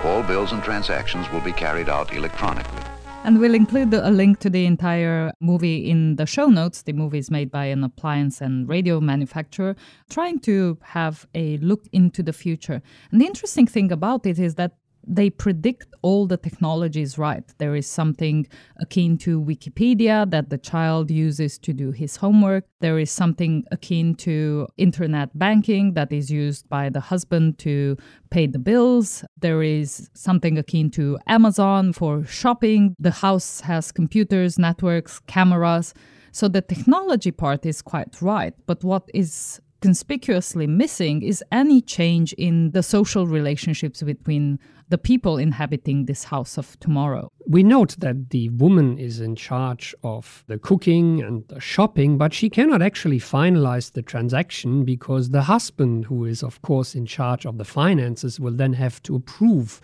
All 0.03 0.21
bills 0.21 0.51
and 0.51 0.63
transactions 0.63 1.29
will 1.31 1.41
be 1.41 1.51
carried 1.51 1.89
out 1.89 2.13
electronically. 2.13 2.96
And 3.27 3.41
we'll 3.41 3.55
include 3.55 3.93
a 3.93 4.09
link 4.09 4.39
to 4.39 4.49
the 4.49 4.65
entire 4.65 5.33
movie 5.41 5.89
in 5.89 6.15
the 6.15 6.25
show 6.25 6.45
notes. 6.45 6.83
The 6.83 6.93
movie 6.93 7.17
is 7.17 7.29
made 7.29 7.51
by 7.51 7.65
an 7.65 7.83
appliance 7.83 8.39
and 8.39 8.69
radio 8.69 9.01
manufacturer 9.01 9.75
trying 10.09 10.39
to 10.39 10.77
have 10.81 11.27
a 11.35 11.57
look 11.57 11.87
into 11.91 12.23
the 12.23 12.31
future. 12.31 12.81
And 13.11 13.19
the 13.19 13.25
interesting 13.25 13.67
thing 13.67 13.91
about 13.91 14.25
it 14.25 14.39
is 14.39 14.55
that 14.55 14.77
they 15.07 15.29
predict 15.29 15.87
all 16.01 16.27
the 16.27 16.37
technologies 16.37 17.17
right. 17.17 17.43
There 17.57 17.75
is 17.75 17.87
something 17.87 18.47
akin 18.79 19.17
to 19.19 19.41
Wikipedia 19.41 20.29
that 20.29 20.49
the 20.49 20.57
child 20.57 21.09
uses 21.09 21.57
to 21.59 21.73
do 21.73 21.91
his 21.91 22.17
homework. 22.17 22.65
There 22.81 22.99
is 22.99 23.09
something 23.09 23.63
akin 23.71 24.15
to 24.15 24.67
internet 24.77 25.37
banking 25.37 25.93
that 25.93 26.11
is 26.11 26.29
used 26.29 26.67
by 26.69 26.89
the 26.89 26.99
husband 26.99 27.57
to 27.59 27.97
pay 28.29 28.47
the 28.47 28.59
bills. 28.59 29.23
There 29.39 29.63
is 29.63 30.09
something 30.13 30.57
akin 30.57 30.91
to 30.91 31.17
Amazon 31.27 31.93
for 31.93 32.25
shopping. 32.25 32.95
The 32.99 33.11
house 33.11 33.61
has 33.61 33.91
computers, 33.91 34.59
networks, 34.59 35.19
cameras. 35.27 35.93
So 36.31 36.47
the 36.47 36.61
technology 36.61 37.31
part 37.31 37.65
is 37.65 37.81
quite 37.81 38.21
right. 38.21 38.53
But 38.65 38.83
what 38.83 39.09
is 39.13 39.61
conspicuously 39.81 40.67
missing 40.67 41.21
is 41.21 41.43
any 41.51 41.81
change 41.81 42.33
in 42.33 42.71
the 42.71 42.83
social 42.83 43.27
relationships 43.27 44.01
between 44.01 44.59
the 44.89 44.97
people 44.97 45.37
inhabiting 45.37 46.05
this 46.05 46.25
house 46.25 46.57
of 46.57 46.79
tomorrow. 46.79 47.31
We 47.45 47.63
note 47.63 47.95
that 47.99 48.29
the 48.29 48.49
woman 48.49 48.97
is 48.97 49.19
in 49.19 49.35
charge 49.35 49.93
of 50.03 50.43
the 50.47 50.57
cooking 50.57 51.21
and 51.21 51.43
the 51.49 51.59
shopping, 51.59 52.17
but 52.17 52.33
she 52.33 52.49
cannot 52.49 52.81
actually 52.81 53.19
finalize 53.19 53.91
the 53.91 54.01
transaction 54.01 54.85
because 54.85 55.29
the 55.29 55.43
husband, 55.43 56.05
who 56.05 56.25
is, 56.25 56.41
of 56.41 56.61
course, 56.61 56.95
in 56.95 57.05
charge 57.05 57.45
of 57.45 57.57
the 57.57 57.65
finances, 57.65 58.39
will 58.39 58.53
then 58.53 58.73
have 58.73 59.01
to 59.03 59.15
approve 59.15 59.81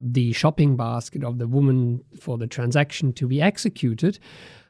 the 0.00 0.32
shopping 0.32 0.76
basket 0.76 1.24
of 1.24 1.38
the 1.38 1.48
woman 1.48 2.04
for 2.20 2.38
the 2.38 2.46
transaction 2.46 3.12
to 3.14 3.26
be 3.26 3.40
executed 3.40 4.18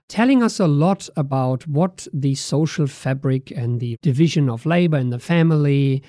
telling 0.08 0.42
us 0.42 0.60
a 0.60 0.66
lot 0.66 1.08
about 1.16 1.66
what 1.66 2.06
the 2.12 2.34
social 2.34 2.86
fabric 2.86 3.50
and 3.50 3.80
the 3.80 3.96
division 4.02 4.48
of 4.48 4.66
labor 4.66 4.98
in 4.98 5.10
the 5.10 5.18
family 5.18 6.02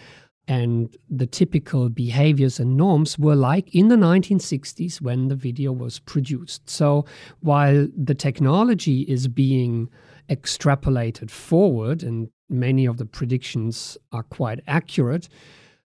and 0.47 0.95
the 1.09 1.27
typical 1.27 1.89
behaviors 1.89 2.59
and 2.59 2.77
norms 2.77 3.19
were 3.19 3.35
like 3.35 3.73
in 3.75 3.89
the 3.89 3.95
1960s 3.95 5.01
when 5.01 5.27
the 5.27 5.35
video 5.35 5.73
was 5.73 5.99
produced. 5.99 6.69
So 6.69 7.05
while 7.41 7.87
the 7.95 8.15
technology 8.15 9.01
is 9.01 9.27
being 9.27 9.89
extrapolated 10.29 11.29
forward, 11.29 12.03
and 12.03 12.29
many 12.49 12.85
of 12.85 12.97
the 12.97 13.05
predictions 13.05 13.97
are 14.11 14.23
quite 14.23 14.61
accurate, 14.67 15.27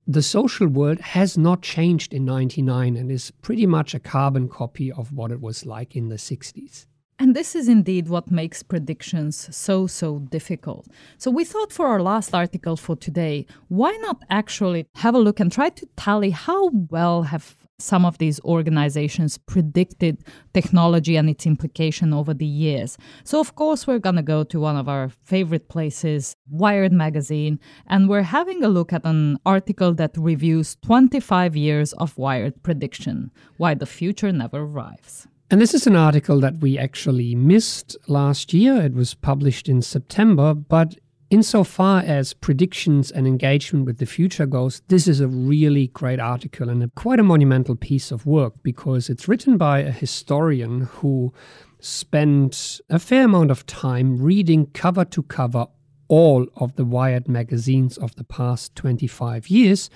the 0.06 0.22
social 0.22 0.68
world 0.68 1.02
has 1.02 1.38
not 1.38 1.62
changed 1.62 2.14
in 2.14 2.24
99 2.24 2.96
and 2.96 3.12
is 3.12 3.32
pretty 3.42 3.66
much 3.66 3.94
a 3.94 4.00
carbon 4.00 4.48
copy 4.48 4.90
of 4.90 5.12
what 5.12 5.32
it 5.32 5.42
was 5.42 5.66
like 5.66 5.96
in 5.96 6.08
the 6.08 6.16
60s. 6.16 6.86
And 7.20 7.36
this 7.36 7.56
is 7.56 7.68
indeed 7.68 8.10
what 8.10 8.30
makes 8.30 8.62
predictions 8.62 9.50
so, 9.56 9.88
so 9.88 10.20
difficult. 10.20 10.88
So, 11.18 11.32
we 11.32 11.46
thought 11.46 11.74
for 11.74 11.88
our 11.88 12.02
last 12.02 12.36
article 12.36 12.78
for 12.78 12.96
today, 12.96 13.48
why 13.70 13.92
not 14.02 14.22
actually 14.30 14.86
have 14.96 15.16
a 15.16 15.20
look 15.20 15.40
and 15.40 15.52
try 15.52 15.70
to 15.70 15.88
tally 15.96 16.30
how 16.30 16.70
well 16.92 17.24
have 17.24 17.56
some 17.80 18.06
of 18.06 18.18
these 18.18 18.40
organizations 18.42 19.38
predicted 19.38 20.24
technology 20.54 21.16
and 21.16 21.30
its 21.30 21.46
implication 21.46 22.14
over 22.14 22.34
the 22.34 22.46
years. 22.46 22.98
So, 23.24 23.40
of 23.40 23.56
course, 23.56 23.86
we're 23.86 24.00
going 24.00 24.16
to 24.16 24.24
go 24.24 24.44
to 24.46 24.60
one 24.60 24.76
of 24.78 24.90
our 24.90 25.10
favorite 25.10 25.70
places, 25.70 26.36
Wired 26.50 26.92
Magazine, 26.92 27.60
and 27.88 28.10
we're 28.10 28.24
having 28.24 28.64
a 28.64 28.68
look 28.68 28.94
at 28.94 29.06
an 29.06 29.38
article 29.46 29.94
that 29.96 30.16
reviews 30.18 30.76
25 30.84 31.56
years 31.56 31.94
of 31.94 32.18
Wired 32.18 32.64
prediction 32.64 33.32
why 33.58 33.74
the 33.76 33.86
future 33.86 34.32
never 34.32 34.60
arrives. 34.60 35.28
And 35.50 35.62
this 35.62 35.74
is 35.74 35.88
an 35.88 35.96
article 35.96 36.42
that 36.42 36.58
we 36.58 36.78
actually 36.78 37.34
missed 37.34 37.96
last 38.08 38.54
year. 38.54 38.82
It 38.82 38.94
was 38.94 39.14
published 39.14 39.70
in 39.70 39.82
September, 39.82 40.54
but 40.54 40.96
insofar 41.30 42.02
as 42.02 42.34
predictions 42.34 43.12
and 43.12 43.26
engagement 43.26 43.86
with 43.86 43.98
the 43.98 44.06
future 44.06 44.46
goes, 44.46 44.82
this 44.90 45.08
is 45.08 45.22
a 45.22 45.28
really 45.28 45.88
great 45.88 46.20
article 46.20 46.70
and 46.70 46.84
a, 46.84 46.90
quite 46.90 47.22
a 47.22 47.24
monumental 47.24 47.76
piece 47.78 48.12
of 48.12 48.26
work 48.26 48.56
because 48.62 49.10
it's 49.10 49.30
written 49.30 49.58
by 49.58 49.80
a 49.80 49.92
historian 49.92 50.82
who 50.82 51.34
spent 51.80 52.82
a 52.90 53.00
fair 53.00 53.24
amount 53.24 53.50
of 53.50 53.66
time 53.66 54.18
reading 54.18 54.66
cover 54.74 55.06
to 55.06 55.24
cover 55.24 55.68
all 56.10 56.46
of 56.58 56.76
the 56.76 56.86
Wired 56.86 57.30
magazines 57.30 57.98
of 57.98 58.14
the 58.18 58.24
past 58.26 58.76
25 58.76 59.48
years 59.48 59.90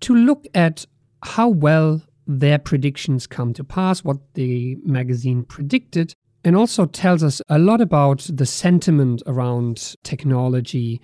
to 0.00 0.12
look 0.12 0.44
at 0.54 0.86
how 1.22 1.48
well 1.48 2.02
their 2.40 2.58
predictions 2.58 3.26
come 3.26 3.52
to 3.54 3.64
pass, 3.64 4.04
what 4.04 4.18
the 4.34 4.76
magazine 4.84 5.44
predicted, 5.44 6.14
and 6.44 6.56
also 6.56 6.86
tells 6.86 7.22
us 7.22 7.40
a 7.48 7.58
lot 7.58 7.80
about 7.80 8.28
the 8.32 8.46
sentiment 8.46 9.22
around 9.26 9.94
technology 10.02 11.00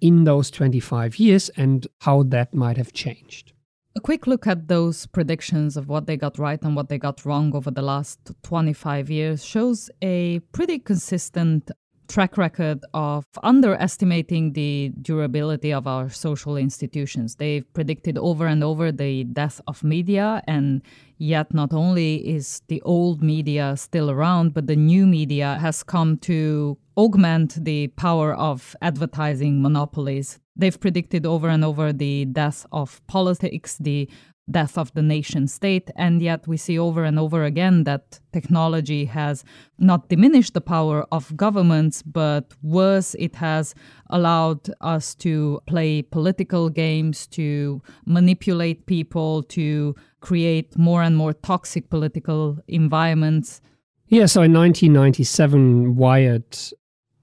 in 0.00 0.24
those 0.24 0.50
25 0.50 1.18
years 1.18 1.48
and 1.50 1.86
how 2.00 2.22
that 2.24 2.54
might 2.54 2.76
have 2.76 2.92
changed. 2.92 3.52
A 3.96 4.00
quick 4.00 4.26
look 4.26 4.46
at 4.46 4.68
those 4.68 5.06
predictions 5.06 5.76
of 5.76 5.88
what 5.88 6.06
they 6.06 6.16
got 6.16 6.38
right 6.38 6.62
and 6.62 6.76
what 6.76 6.88
they 6.88 6.98
got 6.98 7.24
wrong 7.26 7.54
over 7.54 7.70
the 7.70 7.82
last 7.82 8.30
25 8.44 9.10
years 9.10 9.44
shows 9.44 9.90
a 10.00 10.38
pretty 10.52 10.78
consistent 10.78 11.70
track 12.10 12.36
record 12.36 12.84
of 12.92 13.24
underestimating 13.42 14.52
the 14.52 14.92
durability 15.00 15.72
of 15.72 15.86
our 15.86 16.10
social 16.10 16.56
institutions. 16.56 17.36
They've 17.36 17.64
predicted 17.72 18.18
over 18.18 18.46
and 18.46 18.64
over 18.64 18.90
the 18.90 19.24
death 19.24 19.60
of 19.68 19.84
media, 19.84 20.42
and 20.48 20.82
yet 21.18 21.54
not 21.54 21.72
only 21.72 22.16
is 22.28 22.62
the 22.66 22.82
old 22.82 23.22
media 23.22 23.76
still 23.76 24.10
around, 24.10 24.54
but 24.54 24.66
the 24.66 24.76
new 24.76 25.06
media 25.06 25.56
has 25.60 25.84
come 25.84 26.18
to 26.18 26.76
augment 26.96 27.64
the 27.64 27.86
power 27.88 28.34
of 28.34 28.74
advertising 28.82 29.62
monopolies. 29.62 30.40
They've 30.56 30.78
predicted 30.78 31.24
over 31.24 31.48
and 31.48 31.64
over 31.64 31.92
the 31.92 32.24
death 32.24 32.66
of 32.72 33.00
politics, 33.06 33.78
the 33.78 34.08
death 34.50 34.76
of 34.76 34.92
the 34.94 35.02
nation 35.02 35.46
state. 35.46 35.90
And 35.96 36.20
yet 36.22 36.46
we 36.46 36.56
see 36.56 36.78
over 36.78 37.04
and 37.04 37.18
over 37.18 37.44
again 37.44 37.84
that 37.84 38.20
technology 38.32 39.04
has 39.06 39.44
not 39.78 40.08
diminished 40.08 40.54
the 40.54 40.60
power 40.60 41.06
of 41.12 41.36
governments, 41.36 42.02
but 42.02 42.54
worse, 42.62 43.14
it 43.18 43.36
has 43.36 43.74
allowed 44.10 44.70
us 44.80 45.14
to 45.16 45.60
play 45.66 46.02
political 46.02 46.68
games, 46.68 47.26
to 47.28 47.80
manipulate 48.06 48.86
people, 48.86 49.42
to 49.44 49.94
create 50.20 50.76
more 50.76 51.02
and 51.02 51.16
more 51.16 51.32
toxic 51.32 51.90
political 51.90 52.58
environments. 52.68 53.60
Yeah, 54.08 54.26
so 54.26 54.42
in 54.42 54.52
1997, 54.52 55.94
Wired 55.94 56.56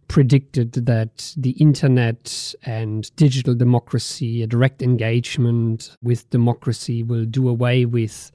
predicted 0.08 0.74
that 0.74 1.34
the 1.38 1.52
internet 1.52 2.56
and 2.64 3.14
digital 3.16 3.54
democracy, 3.54 4.42
a 4.42 4.48
direct 4.48 4.82
engagement 4.82 5.96
with 6.02 6.30
democracy, 6.30 7.04
will 7.04 7.26
do 7.26 7.48
away 7.50 7.86
with 7.86 8.32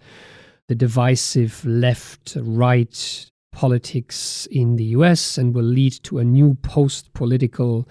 the 0.68 0.74
divisive 0.74 1.64
left 1.64 2.36
right 2.40 3.30
politics 3.52 4.46
in 4.50 4.76
the 4.76 4.84
US 4.96 5.38
and 5.38 5.54
will 5.54 5.62
lead 5.62 5.92
to 6.04 6.18
a 6.18 6.24
new 6.24 6.54
post 6.54 7.12
political 7.12 7.88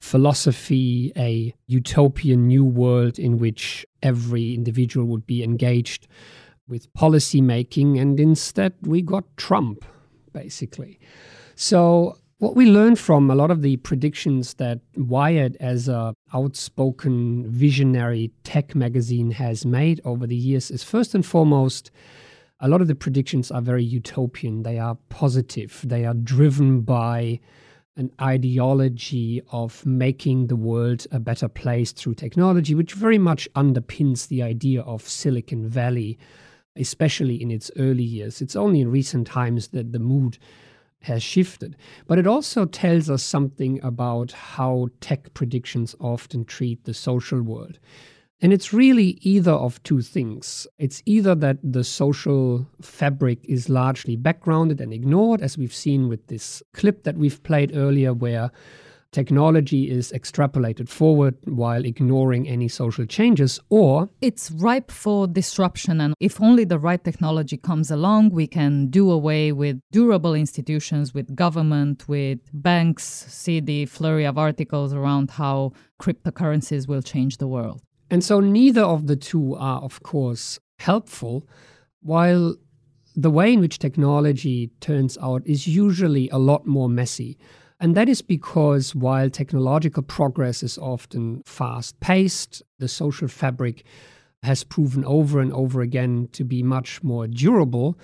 philosophy, 0.00 1.12
a 1.16 1.54
utopian 1.66 2.46
new 2.46 2.64
world 2.64 3.18
in 3.18 3.38
which 3.38 3.86
every 4.02 4.54
individual 4.54 5.06
would 5.06 5.26
be 5.26 5.42
engaged 5.42 6.06
with 6.68 6.92
policy 6.94 7.40
making. 7.40 7.98
And 7.98 8.20
instead, 8.20 8.74
we 8.82 9.02
got 9.02 9.24
Trump, 9.36 9.84
basically. 10.32 11.00
So 11.56 12.18
what 12.38 12.54
we 12.54 12.66
learned 12.66 12.98
from 12.98 13.30
a 13.30 13.34
lot 13.34 13.50
of 13.50 13.62
the 13.62 13.76
predictions 13.78 14.54
that 14.54 14.80
Wired, 14.96 15.56
as 15.58 15.88
a 15.88 16.14
outspoken 16.32 17.50
visionary 17.50 18.30
tech 18.44 18.74
magazine, 18.74 19.32
has 19.32 19.66
made 19.66 20.00
over 20.04 20.26
the 20.26 20.36
years 20.36 20.70
is 20.70 20.84
first 20.84 21.14
and 21.14 21.26
foremost, 21.26 21.90
a 22.60 22.68
lot 22.68 22.80
of 22.80 22.86
the 22.86 22.94
predictions 22.94 23.50
are 23.50 23.60
very 23.60 23.82
utopian. 23.82 24.62
They 24.62 24.78
are 24.78 24.96
positive. 25.08 25.82
They 25.84 26.04
are 26.04 26.14
driven 26.14 26.82
by 26.82 27.40
an 27.96 28.12
ideology 28.20 29.42
of 29.50 29.84
making 29.84 30.46
the 30.46 30.56
world 30.56 31.06
a 31.10 31.18
better 31.18 31.48
place 31.48 31.90
through 31.90 32.14
technology, 32.14 32.72
which 32.72 32.92
very 32.92 33.18
much 33.18 33.48
underpins 33.54 34.28
the 34.28 34.44
idea 34.44 34.82
of 34.82 35.02
Silicon 35.02 35.68
Valley, 35.68 36.16
especially 36.76 37.42
in 37.42 37.50
its 37.50 37.72
early 37.76 38.04
years. 38.04 38.40
It's 38.40 38.54
only 38.54 38.80
in 38.80 38.92
recent 38.92 39.26
times 39.26 39.68
that 39.68 39.90
the 39.90 39.98
mood 39.98 40.38
has 41.02 41.22
shifted. 41.22 41.76
But 42.06 42.18
it 42.18 42.26
also 42.26 42.64
tells 42.64 43.08
us 43.08 43.22
something 43.22 43.80
about 43.82 44.32
how 44.32 44.88
tech 45.00 45.32
predictions 45.34 45.94
often 46.00 46.44
treat 46.44 46.84
the 46.84 46.94
social 46.94 47.42
world. 47.42 47.78
And 48.40 48.52
it's 48.52 48.72
really 48.72 49.18
either 49.22 49.52
of 49.52 49.82
two 49.82 50.00
things. 50.00 50.66
It's 50.78 51.02
either 51.06 51.34
that 51.36 51.58
the 51.62 51.82
social 51.82 52.68
fabric 52.80 53.40
is 53.44 53.68
largely 53.68 54.14
backgrounded 54.14 54.80
and 54.80 54.92
ignored, 54.92 55.40
as 55.40 55.58
we've 55.58 55.74
seen 55.74 56.08
with 56.08 56.28
this 56.28 56.62
clip 56.72 57.02
that 57.02 57.16
we've 57.16 57.42
played 57.42 57.76
earlier, 57.76 58.14
where 58.14 58.50
technology 59.12 59.90
is 59.90 60.12
extrapolated 60.12 60.88
forward 60.88 61.36
while 61.44 61.84
ignoring 61.84 62.48
any 62.48 62.68
social 62.68 63.06
changes, 63.06 63.60
or 63.70 64.08
it's 64.20 64.50
ripe 64.50 64.90
for 64.90 65.26
disruption. 65.26 66.00
And 66.00 66.14
if 66.20 66.40
only 66.40 66.64
the 66.64 66.78
right 66.78 67.02
technology 67.02 67.56
comes 67.56 67.90
along, 67.90 68.30
we 68.30 68.46
can 68.46 68.88
do 68.88 69.10
away 69.10 69.52
with 69.52 69.80
durable 69.92 70.34
institutions, 70.34 71.14
with 71.14 71.34
government, 71.34 72.08
with 72.08 72.40
banks. 72.52 73.04
See 73.04 73.60
the 73.60 73.86
flurry 73.86 74.24
of 74.24 74.38
articles 74.38 74.92
around 74.92 75.30
how 75.32 75.72
cryptocurrencies 76.00 76.86
will 76.86 77.02
change 77.02 77.38
the 77.38 77.48
world. 77.48 77.82
And 78.10 78.24
so 78.24 78.40
neither 78.40 78.82
of 78.82 79.06
the 79.06 79.16
two 79.16 79.54
are, 79.56 79.80
of 79.80 80.02
course, 80.02 80.58
helpful, 80.78 81.46
while 82.00 82.56
the 83.16 83.30
way 83.30 83.52
in 83.52 83.60
which 83.60 83.78
technology 83.78 84.70
turns 84.80 85.18
out 85.20 85.42
is 85.44 85.66
usually 85.66 86.28
a 86.30 86.38
lot 86.38 86.66
more 86.66 86.88
messy. 86.88 87.36
And 87.80 87.94
that 87.94 88.08
is 88.08 88.22
because 88.22 88.94
while 88.94 89.30
technological 89.30 90.02
progress 90.02 90.62
is 90.62 90.78
often 90.78 91.42
fast 91.44 91.98
paced, 92.00 92.62
the 92.78 92.88
social 92.88 93.28
fabric 93.28 93.84
has 94.42 94.64
proven 94.64 95.04
over 95.04 95.40
and 95.40 95.52
over 95.52 95.80
again 95.80 96.28
to 96.32 96.44
be 96.44 96.62
much 96.62 97.02
more 97.02 97.26
durable. 97.26 97.98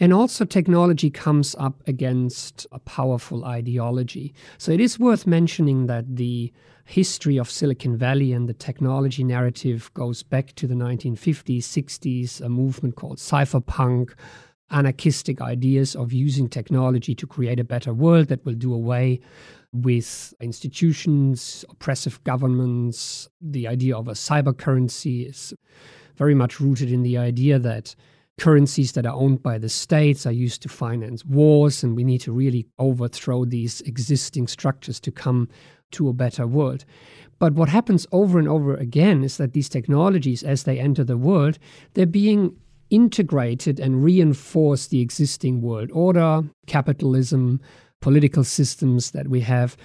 And 0.00 0.12
also, 0.12 0.44
technology 0.44 1.10
comes 1.10 1.56
up 1.58 1.82
against 1.88 2.68
a 2.70 2.78
powerful 2.78 3.44
ideology. 3.44 4.32
So, 4.56 4.70
it 4.70 4.80
is 4.80 4.98
worth 5.00 5.26
mentioning 5.26 5.86
that 5.86 6.16
the 6.16 6.52
history 6.84 7.36
of 7.36 7.50
Silicon 7.50 7.96
Valley 7.96 8.32
and 8.32 8.48
the 8.48 8.54
technology 8.54 9.24
narrative 9.24 9.90
goes 9.94 10.22
back 10.22 10.54
to 10.54 10.68
the 10.68 10.74
1950s, 10.74 11.58
60s, 11.58 12.40
a 12.40 12.48
movement 12.48 12.94
called 12.94 13.18
cypherpunk, 13.18 14.14
anarchistic 14.70 15.40
ideas 15.40 15.94
of 15.94 16.12
using 16.12 16.48
technology 16.48 17.14
to 17.14 17.26
create 17.26 17.60
a 17.60 17.64
better 17.64 17.92
world 17.92 18.28
that 18.28 18.44
will 18.44 18.54
do 18.54 18.72
away 18.74 19.20
with 19.72 20.34
institutions, 20.40 21.64
oppressive 21.68 22.22
governments. 22.24 23.28
The 23.40 23.68
idea 23.68 23.96
of 23.96 24.08
a 24.08 24.12
cyber 24.12 24.56
currency 24.56 25.22
is 25.22 25.54
very 26.16 26.34
much 26.34 26.60
rooted 26.60 26.90
in 26.90 27.02
the 27.02 27.18
idea 27.18 27.58
that 27.58 27.94
currencies 28.38 28.92
that 28.92 29.06
are 29.06 29.14
owned 29.14 29.42
by 29.42 29.58
the 29.58 29.68
states 29.68 30.24
are 30.24 30.32
used 30.32 30.62
to 30.62 30.68
finance 30.68 31.24
wars, 31.24 31.82
and 31.82 31.96
we 31.96 32.04
need 32.04 32.20
to 32.22 32.32
really 32.32 32.66
overthrow 32.78 33.44
these 33.44 33.80
existing 33.82 34.46
structures 34.46 35.00
to 35.00 35.10
come 35.10 35.48
to 35.90 36.08
a 36.08 36.12
better 36.12 36.46
world. 36.46 36.84
But 37.38 37.54
what 37.54 37.68
happens 37.68 38.06
over 38.12 38.38
and 38.38 38.48
over 38.48 38.74
again 38.74 39.24
is 39.24 39.36
that 39.36 39.52
these 39.52 39.68
technologies, 39.68 40.42
as 40.42 40.64
they 40.64 40.78
enter 40.78 41.04
the 41.04 41.16
world, 41.16 41.58
they're 41.94 42.06
being 42.06 42.56
integrated 42.90 43.78
and 43.80 44.02
reinforced 44.02 44.90
the 44.90 45.00
existing 45.00 45.62
world 45.62 45.90
order, 45.92 46.42
capitalism, 46.66 47.60
political 48.00 48.44
systems 48.44 49.10
that 49.10 49.28
we 49.28 49.40
have. 49.40 49.76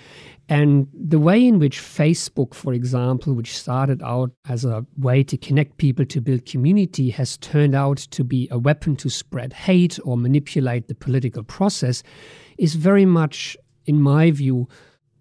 And 0.49 0.87
the 0.93 1.19
way 1.19 1.45
in 1.45 1.57
which 1.57 1.79
Facebook, 1.79 2.53
for 2.53 2.73
example, 2.73 3.33
which 3.33 3.57
started 3.57 4.01
out 4.03 4.31
as 4.47 4.65
a 4.65 4.85
way 4.97 5.23
to 5.23 5.37
connect 5.37 5.77
people 5.77 6.05
to 6.05 6.21
build 6.21 6.45
community, 6.45 7.09
has 7.11 7.37
turned 7.37 7.75
out 7.75 7.97
to 7.97 8.23
be 8.23 8.47
a 8.51 8.59
weapon 8.59 8.95
to 8.97 9.09
spread 9.09 9.53
hate 9.53 9.99
or 10.03 10.17
manipulate 10.17 10.87
the 10.87 10.95
political 10.95 11.43
process, 11.43 12.03
is 12.57 12.75
very 12.75 13.05
much, 13.05 13.57
in 13.85 14.01
my 14.01 14.31
view, 14.31 14.67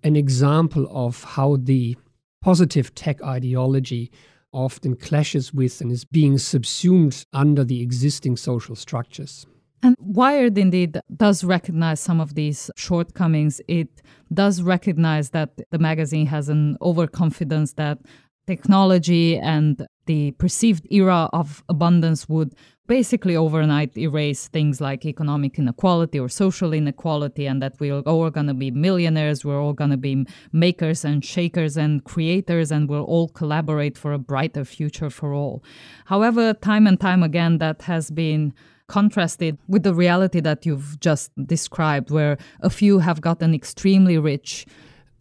an 0.03 0.17
example 0.17 0.89
of 0.91 1.23
how 1.23 1.57
the 1.57 1.97
positive 2.43 2.93
tech 2.97 3.23
ideology 3.23 4.11
often 4.53 4.97
clashes 4.97 5.53
with 5.53 5.81
and 5.81 5.91
is 5.91 6.05
being 6.05 6.39
subsumed 6.39 7.25
under 7.33 7.65
the 7.65 7.81
existing 7.81 8.37
social 8.37 8.77
structures. 8.77 9.47
And 9.83 9.97
Wired 9.99 10.59
indeed 10.59 11.01
does 11.17 11.43
recognize 11.43 11.99
some 11.99 12.21
of 12.21 12.35
these 12.35 12.71
shortcomings. 12.77 13.61
It 13.67 14.03
does 14.33 14.63
recognize 14.63 15.31
that 15.31 15.51
the 15.71 15.79
magazine 15.79 16.27
has 16.27 16.49
an 16.49 16.77
overconfidence 16.81 17.73
that 17.75 17.99
technology 18.47 19.39
and 19.39 19.87
the 20.07 20.33
perceived 20.33 20.87
era 20.91 21.29
of 21.33 21.65
abundance 21.69 22.29
would 22.29 22.55
basically 22.87 23.37
overnight 23.37 23.97
erase 23.97 24.49
things 24.49 24.81
like 24.81 25.07
economic 25.07 25.59
inequality 25.59 26.19
or 26.19 26.29
social 26.29 26.73
inequality, 26.73 27.47
and 27.47 27.63
that 27.63 27.75
we're 27.79 28.01
all 28.01 28.31
going 28.31 28.49
to 28.49 28.55
be 28.55 28.71
millionaires, 28.71 29.45
we're 29.45 29.61
all 29.61 29.73
going 29.73 29.91
to 29.91 29.97
be 29.97 30.27
makers 30.53 31.05
and 31.05 31.25
shakers 31.25 31.77
and 31.77 32.05
creators, 32.05 32.71
and 32.73 32.89
we'll 32.89 33.05
all 33.05 33.29
collaborate 33.29 33.97
for 33.97 34.13
a 34.13 34.19
brighter 34.19 34.65
future 34.65 35.11
for 35.11 35.33
all. 35.33 35.63
However, 36.07 36.55
time 36.55 36.87
and 36.87 37.01
time 37.01 37.23
again, 37.23 37.59
that 37.59 37.83
has 37.83 38.11
been 38.11 38.53
contrasted 38.89 39.57
with 39.69 39.85
the 39.85 39.95
reality 39.95 40.41
that 40.41 40.67
you've 40.67 40.99
just 41.01 41.31
described, 41.47 42.11
where 42.11 42.37
a 42.61 42.69
few 42.69 42.99
have 42.99 43.21
gotten 43.21 43.55
extremely 43.55 44.19
rich. 44.19 44.67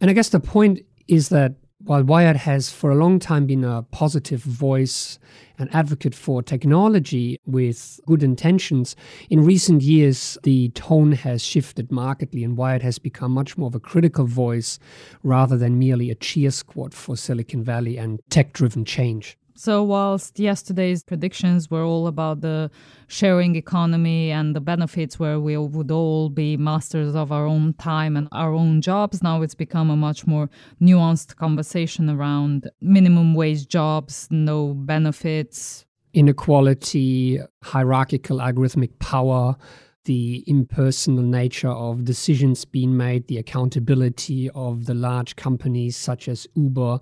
And 0.00 0.10
I 0.10 0.14
guess 0.14 0.30
the 0.30 0.40
point 0.40 0.80
is 1.08 1.28
that 1.28 1.54
while 1.84 2.04
Wired 2.04 2.36
has 2.36 2.70
for 2.70 2.90
a 2.90 2.94
long 2.94 3.18
time 3.18 3.46
been 3.46 3.64
a 3.64 3.82
positive 3.82 4.42
voice 4.42 5.18
and 5.58 5.74
advocate 5.74 6.14
for 6.14 6.42
technology 6.42 7.38
with 7.44 8.00
good 8.06 8.22
intentions, 8.22 8.94
in 9.30 9.44
recent 9.44 9.82
years 9.82 10.38
the 10.42 10.68
tone 10.70 11.12
has 11.12 11.42
shifted 11.42 11.90
markedly 11.90 12.44
and 12.44 12.56
Wired 12.56 12.82
has 12.82 12.98
become 12.98 13.32
much 13.32 13.58
more 13.58 13.66
of 13.66 13.74
a 13.74 13.80
critical 13.80 14.26
voice 14.26 14.78
rather 15.22 15.56
than 15.56 15.78
merely 15.78 16.10
a 16.10 16.14
cheer 16.14 16.50
squad 16.50 16.94
for 16.94 17.16
Silicon 17.16 17.62
Valley 17.62 17.96
and 17.96 18.20
tech 18.30 18.52
driven 18.52 18.84
change. 18.84 19.36
So, 19.54 19.82
whilst 19.82 20.38
yesterday's 20.38 21.02
predictions 21.02 21.70
were 21.70 21.82
all 21.82 22.06
about 22.06 22.40
the 22.40 22.70
sharing 23.06 23.56
economy 23.56 24.30
and 24.30 24.56
the 24.56 24.60
benefits 24.60 25.18
where 25.18 25.38
we 25.38 25.56
would 25.56 25.90
all 25.90 26.30
be 26.30 26.56
masters 26.56 27.14
of 27.14 27.30
our 27.32 27.46
own 27.46 27.74
time 27.74 28.16
and 28.16 28.28
our 28.32 28.52
own 28.52 28.80
jobs, 28.80 29.22
now 29.22 29.42
it's 29.42 29.54
become 29.54 29.90
a 29.90 29.96
much 29.96 30.26
more 30.26 30.48
nuanced 30.80 31.36
conversation 31.36 32.08
around 32.08 32.70
minimum 32.80 33.34
wage 33.34 33.68
jobs, 33.68 34.26
no 34.30 34.74
benefits, 34.74 35.84
inequality, 36.14 37.40
hierarchical 37.62 38.38
algorithmic 38.38 38.98
power 38.98 39.56
the 40.04 40.42
impersonal 40.46 41.22
nature 41.22 41.70
of 41.70 42.04
decisions 42.04 42.64
being 42.64 42.96
made, 42.96 43.28
the 43.28 43.38
accountability 43.38 44.50
of 44.50 44.86
the 44.86 44.94
large 44.94 45.36
companies 45.36 45.96
such 45.96 46.28
as 46.28 46.46
Uber, 46.54 46.98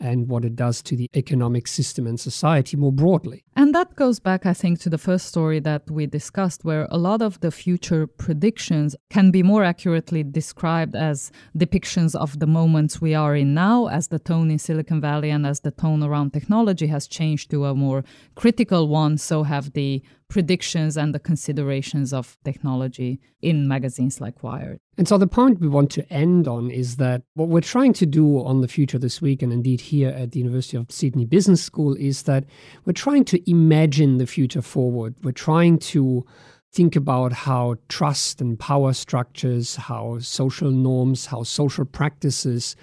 and 0.00 0.28
what 0.28 0.44
it 0.44 0.56
does 0.56 0.82
to 0.82 0.96
the 0.96 1.08
economic 1.14 1.66
system 1.68 2.06
and 2.06 2.18
society 2.18 2.76
more 2.76 2.92
broadly. 2.92 3.44
And 3.56 3.74
that 3.74 3.94
goes 3.96 4.18
back, 4.18 4.46
I 4.46 4.54
think, 4.54 4.80
to 4.80 4.90
the 4.90 4.98
first 4.98 5.26
story 5.26 5.60
that 5.60 5.90
we 5.90 6.06
discussed, 6.06 6.64
where 6.64 6.88
a 6.90 6.98
lot 6.98 7.20
of 7.20 7.38
the 7.40 7.50
future 7.50 8.06
predictions 8.06 8.96
can 9.10 9.30
be 9.30 9.42
more 9.42 9.64
accurately 9.64 10.22
described 10.22 10.96
as 10.96 11.30
depictions 11.56 12.14
of 12.14 12.38
the 12.38 12.46
moments 12.46 13.00
we 13.00 13.14
are 13.14 13.36
in 13.36 13.54
now, 13.54 13.86
as 13.86 14.08
the 14.08 14.18
tone 14.18 14.50
in 14.50 14.58
Silicon 14.58 15.00
Valley 15.00 15.30
and 15.30 15.46
as 15.46 15.60
the 15.60 15.70
tone 15.70 16.02
around 16.02 16.32
technology 16.32 16.86
has 16.86 17.06
changed 17.06 17.50
to 17.50 17.66
a 17.66 17.74
more 17.74 18.04
critical 18.34 18.88
one. 18.88 19.18
So 19.18 19.42
have 19.42 19.72
the 19.72 20.02
predictions 20.28 20.96
and 20.96 21.14
the 21.14 21.18
considerations 21.18 22.12
of 22.12 22.38
technology 22.44 23.20
in 23.42 23.68
magazines 23.68 24.20
like 24.20 24.42
Wired. 24.42 24.78
And 25.00 25.08
so 25.08 25.16
the 25.16 25.26
point 25.26 25.60
we 25.60 25.66
want 25.66 25.90
to 25.92 26.06
end 26.12 26.46
on 26.46 26.70
is 26.70 26.96
that 26.96 27.22
what 27.32 27.48
we're 27.48 27.62
trying 27.62 27.94
to 27.94 28.04
do 28.04 28.44
on 28.44 28.60
the 28.60 28.68
future 28.68 28.98
this 28.98 29.22
week, 29.22 29.40
and 29.40 29.50
indeed 29.50 29.80
here 29.80 30.10
at 30.10 30.32
the 30.32 30.40
University 30.40 30.76
of 30.76 30.92
Sydney 30.92 31.24
Business 31.24 31.64
School, 31.64 31.94
is 31.94 32.24
that 32.24 32.44
we're 32.84 32.92
trying 32.92 33.24
to 33.24 33.50
imagine 33.50 34.18
the 34.18 34.26
future 34.26 34.60
forward. 34.60 35.14
We're 35.22 35.32
trying 35.32 35.78
to 35.78 36.26
think 36.70 36.96
about 36.96 37.32
how 37.32 37.76
trust 37.88 38.42
and 38.42 38.58
power 38.58 38.92
structures, 38.92 39.74
how 39.76 40.18
social 40.18 40.70
norms, 40.70 41.24
how 41.24 41.44
social 41.44 41.86
practices 41.86 42.76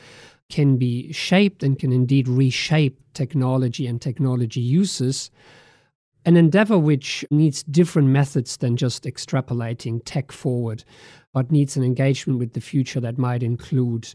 can 0.50 0.78
be 0.78 1.14
shaped 1.14 1.62
and 1.62 1.78
can 1.78 1.92
indeed 1.92 2.28
reshape 2.28 3.00
technology 3.14 3.86
and 3.86 4.02
technology 4.02 4.62
uses 4.62 5.30
an 6.28 6.36
endeavor 6.36 6.78
which 6.78 7.24
needs 7.32 7.64
different 7.64 8.10
methods 8.10 8.58
than 8.58 8.76
just 8.76 9.06
extrapolating 9.06 10.02
tech 10.04 10.34
forward, 10.34 10.84
but 11.34 11.54
needs 11.54 11.78
an 11.78 11.84
engagement 11.84 12.38
with 12.38 12.52
the 12.52 12.60
future 12.60 13.00
that 13.00 13.18
might 13.18 13.42
include 13.42 14.14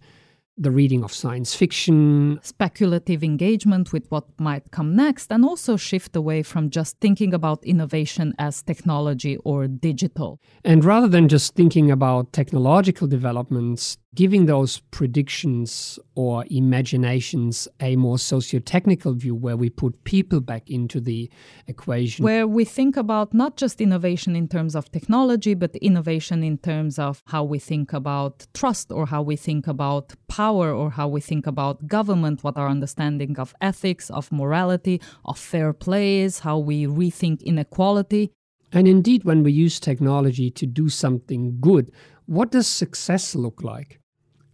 the 0.58 0.70
reading 0.70 1.02
of 1.02 1.10
science 1.10 1.54
fiction, 1.54 2.38
speculative 2.42 3.24
engagement 3.24 3.94
with 3.94 4.10
what 4.10 4.26
might 4.38 4.70
come 4.70 4.94
next, 4.94 5.32
and 5.32 5.42
also 5.42 5.78
shift 5.78 6.14
away 6.14 6.42
from 6.42 6.68
just 6.68 6.98
thinking 7.00 7.32
about 7.32 7.64
innovation 7.64 8.34
as 8.38 8.62
technology 8.62 9.38
or 9.38 9.66
digital. 9.66 10.38
And 10.66 10.84
rather 10.84 11.08
than 11.08 11.28
just 11.28 11.54
thinking 11.54 11.90
about 11.90 12.34
technological 12.34 13.06
developments, 13.06 13.96
giving 14.14 14.44
those 14.44 14.80
predictions 14.90 15.98
or 16.14 16.44
imaginations 16.50 17.66
a 17.80 17.96
more 17.96 18.18
socio-technical 18.18 19.14
view 19.14 19.34
where 19.34 19.56
we 19.56 19.70
put 19.70 20.04
people 20.04 20.40
back 20.40 20.68
into 20.68 21.00
the 21.00 21.30
equation. 21.66 22.22
Where 22.22 22.46
we 22.46 22.64
think 22.64 22.96
about 22.96 23.32
not 23.32 23.56
just 23.56 23.80
innovation 23.80 24.36
in 24.36 24.48
terms 24.48 24.76
of 24.76 24.90
technology 24.92 25.54
but 25.54 25.74
innovation 25.76 26.42
in 26.42 26.58
terms 26.58 26.98
of 26.98 27.22
how 27.26 27.42
we 27.44 27.58
think 27.58 27.92
about 27.94 28.46
trust 28.52 28.92
or 28.92 29.06
how 29.06 29.22
we 29.22 29.36
think 29.36 29.66
about 29.66 30.12
power 30.28 30.70
or 30.72 30.90
how 30.90 31.08
we 31.08 31.20
think 31.20 31.46
about 31.46 31.86
government 31.86 32.44
what 32.44 32.58
our 32.58 32.68
understanding 32.68 33.38
of 33.38 33.54
ethics 33.62 34.10
of 34.10 34.30
morality 34.30 35.00
of 35.24 35.38
fair 35.38 35.72
play 35.72 36.20
is 36.20 36.40
how 36.40 36.58
we 36.58 36.86
rethink 36.86 37.42
inequality. 37.42 38.30
And 38.74 38.86
indeed 38.86 39.24
when 39.24 39.42
we 39.42 39.52
use 39.52 39.80
technology 39.80 40.50
to 40.50 40.66
do 40.66 40.90
something 40.90 41.56
good 41.60 41.90
what 42.26 42.50
does 42.50 42.66
success 42.66 43.34
look 43.34 43.62
like 43.62 44.01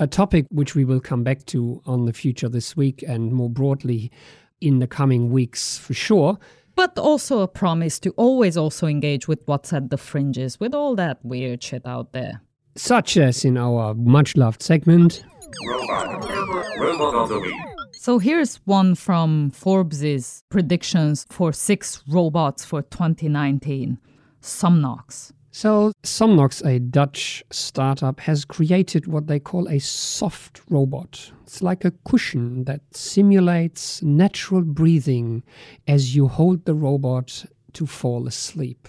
A 0.01 0.07
topic 0.07 0.46
which 0.51 0.74
we 0.74 0.84
will 0.84 1.01
come 1.01 1.24
back 1.24 1.44
to 1.46 1.82
on 1.84 2.05
the 2.05 2.12
future 2.12 2.49
this 2.49 2.76
week 2.76 3.03
and 3.07 3.32
more 3.32 3.51
broadly 3.51 4.12
in 4.61 4.78
the 4.78 4.86
coming 4.86 5.30
weeks 5.30 5.76
for 5.76 5.94
sure. 5.94 6.38
But 6.76 6.96
also 6.96 7.40
a 7.40 7.49
promise 7.49 7.99
to 8.01 8.11
always 8.11 8.57
also 8.57 8.86
engage 8.86 9.26
with 9.26 9.40
what's 9.46 9.72
at 9.72 9.90
the 9.90 9.99
fringes, 9.99 10.61
with 10.61 10.74
all 10.74 10.94
that 10.94 11.18
weird 11.24 11.62
shit 11.62 11.84
out 11.84 12.12
there. 12.12 12.42
Such 12.76 13.16
as 13.16 13.44
in 13.44 13.59
our 13.59 13.94
much 13.94 14.36
loved 14.36 14.62
segment. 14.62 15.24
Robot. 15.66 16.78
Robot 16.78 17.14
of 17.14 17.28
the 17.30 17.40
Week. 17.40 17.55
So 17.92 18.20
here's 18.20 18.57
one 18.64 18.94
from 18.94 19.51
Forbes' 19.51 20.44
predictions 20.49 21.26
for 21.28 21.53
six 21.53 22.05
robots 22.09 22.64
for 22.64 22.82
2019. 22.82 23.99
Some 24.40 24.80
Somnox. 24.80 25.32
So, 25.51 25.92
Somnox, 26.05 26.64
a 26.64 26.78
Dutch 26.78 27.42
startup, 27.51 28.20
has 28.20 28.44
created 28.44 29.07
what 29.07 29.26
they 29.26 29.40
call 29.40 29.66
a 29.68 29.78
soft 29.78 30.61
robot. 30.68 31.32
It's 31.42 31.62
like 31.62 31.84
a 31.84 31.92
cushion 32.05 32.64
that 32.64 32.82
simulates 32.92 34.03
natural 34.03 34.62
breathing 34.62 35.42
as 35.86 36.14
you 36.14 36.28
hold 36.28 36.64
the 36.64 36.74
robot 36.74 37.46
to 37.72 37.86
fall 37.86 38.26
asleep. 38.26 38.88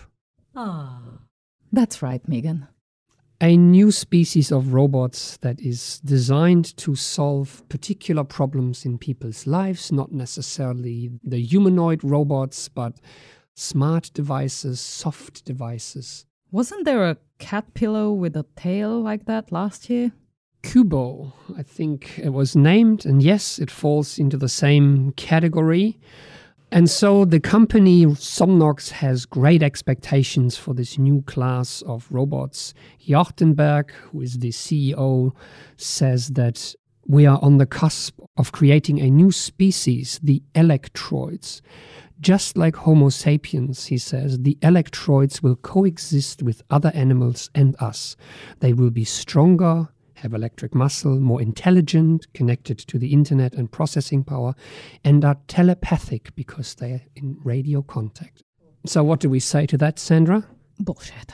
Ah. 0.55 1.01
That's 1.71 2.01
right, 2.01 2.27
Megan. 2.27 2.67
A 3.41 3.55
new 3.55 3.91
species 3.91 4.51
of 4.51 4.73
robots 4.73 5.37
that 5.37 5.61
is 5.61 6.01
designed 6.03 6.75
to 6.77 6.95
solve 6.95 7.63
particular 7.69 8.25
problems 8.25 8.85
in 8.85 8.97
people's 8.97 9.47
lives, 9.47 9.91
not 9.91 10.11
necessarily 10.11 11.09
the 11.23 11.39
humanoid 11.39 12.03
robots, 12.03 12.67
but 12.67 12.99
smart 13.55 14.11
devices, 14.13 14.81
soft 14.81 15.45
devices. 15.45 16.25
Wasn't 16.51 16.83
there 16.83 17.07
a 17.07 17.17
cat 17.37 17.75
pillow 17.75 18.11
with 18.11 18.35
a 18.35 18.45
tail 18.55 18.99
like 18.99 19.25
that 19.25 19.51
last 19.51 19.87
year? 19.87 20.13
Qoobo, 20.63 21.31
I 21.55 21.61
think 21.61 22.17
it 22.17 22.29
was 22.29 22.55
named, 22.55 23.05
and 23.05 23.21
yes, 23.21 23.59
it 23.59 23.69
falls 23.69 24.17
into 24.17 24.35
the 24.35 24.49
same 24.49 25.11
category. 25.11 25.99
And 26.71 26.89
so 26.89 27.23
the 27.23 27.39
company 27.39 28.05
Somnox 28.07 28.89
has 28.89 29.27
great 29.27 29.61
expectations 29.61 30.57
for 30.57 30.73
this 30.73 30.97
new 30.97 31.21
class 31.21 31.83
of 31.83 32.07
robots. 32.09 32.73
Jagtenberg, 33.07 33.91
who 33.91 34.21
is 34.21 34.39
the 34.39 34.49
CEO, 34.49 35.31
says 35.77 36.29
that 36.29 36.73
we 37.07 37.27
are 37.27 37.39
on 37.43 37.59
the 37.59 37.67
cusp 37.67 38.19
of 38.37 38.51
creating 38.51 38.99
a 38.99 39.11
new 39.11 39.31
species, 39.31 40.19
the 40.23 40.41
electroids. 40.55 41.61
Just 42.21 42.57
like 42.57 42.75
Homo 42.75 43.09
sapiens, 43.09 43.85
he 43.85 43.97
says, 43.97 44.39
the 44.39 44.57
electroids 44.61 45.41
will 45.41 45.55
coexist 45.55 46.43
with 46.43 46.61
other 46.69 46.91
animals 46.93 47.49
and 47.55 47.75
us. 47.79 48.17
They 48.59 48.73
will 48.73 48.89
be 48.89 49.05
stronger, 49.05 49.87
have 50.15 50.33
electric 50.33 50.75
muscle, 50.75 51.19
more 51.19 51.41
intelligent, 51.41 52.27
connected 52.33 52.77
to 52.79 52.99
the 52.99 53.13
internet 53.13 53.53
and 53.53 53.71
processing 53.71 54.23
power, 54.23 54.53
and 55.03 55.23
are 55.23 55.37
telepathic 55.47 56.35
because 56.35 56.75
they 56.75 56.91
are 56.91 57.01
in 57.15 57.37
radio 57.43 57.81
contact. 57.81 58.43
So, 58.85 59.03
what 59.03 59.19
do 59.19 59.29
we 59.29 59.39
say 59.39 59.65
to 59.67 59.77
that, 59.77 59.97
Sandra? 59.99 60.45
Bullshit. 60.79 61.31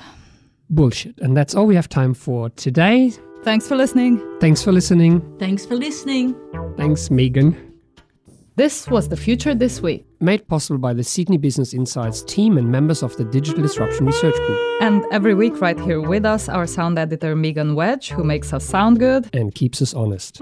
Bullshit. 0.70 1.20
And 1.20 1.36
that's 1.38 1.56
all 1.56 1.66
we 1.66 1.76
have 1.76 1.90
time 1.90 2.14
for 2.14 2.50
today. 2.52 3.14
Thanks 3.44 3.68
for 3.68 3.76
listening. 3.76 4.22
Thanks 4.40 4.64
for 4.64 4.72
listening. 4.72 5.22
Thanks 5.38 5.66
for 5.66 5.76
listening. 5.76 6.36
Thanks, 6.78 7.12
Megan. 7.12 7.75
This 8.58 8.88
was 8.88 9.10
The 9.10 9.18
Future 9.18 9.54
This 9.54 9.82
Week. 9.82 10.06
Made 10.22 10.48
possible 10.48 10.78
by 10.78 10.94
the 10.94 11.04
Sydney 11.04 11.36
Business 11.36 11.74
Insights 11.74 12.22
team 12.22 12.58
and 12.58 12.72
members 12.72 13.04
of 13.04 13.14
the 13.18 13.26
Digital 13.26 13.62
Disruption 13.62 14.06
Research 14.06 14.34
Group. 14.34 14.82
And 14.82 15.04
every 15.12 15.34
week, 15.34 15.60
right 15.60 15.78
here 15.78 16.00
with 16.00 16.24
us, 16.24 16.48
our 16.48 16.66
sound 16.66 16.98
editor 16.98 17.36
Megan 17.36 17.76
Wedge, 17.76 18.12
who 18.12 18.24
makes 18.24 18.54
us 18.54 18.64
sound 18.64 19.00
good. 19.00 19.30
And 19.36 19.54
keeps 19.54 19.82
us 19.82 19.94
honest. 19.94 20.42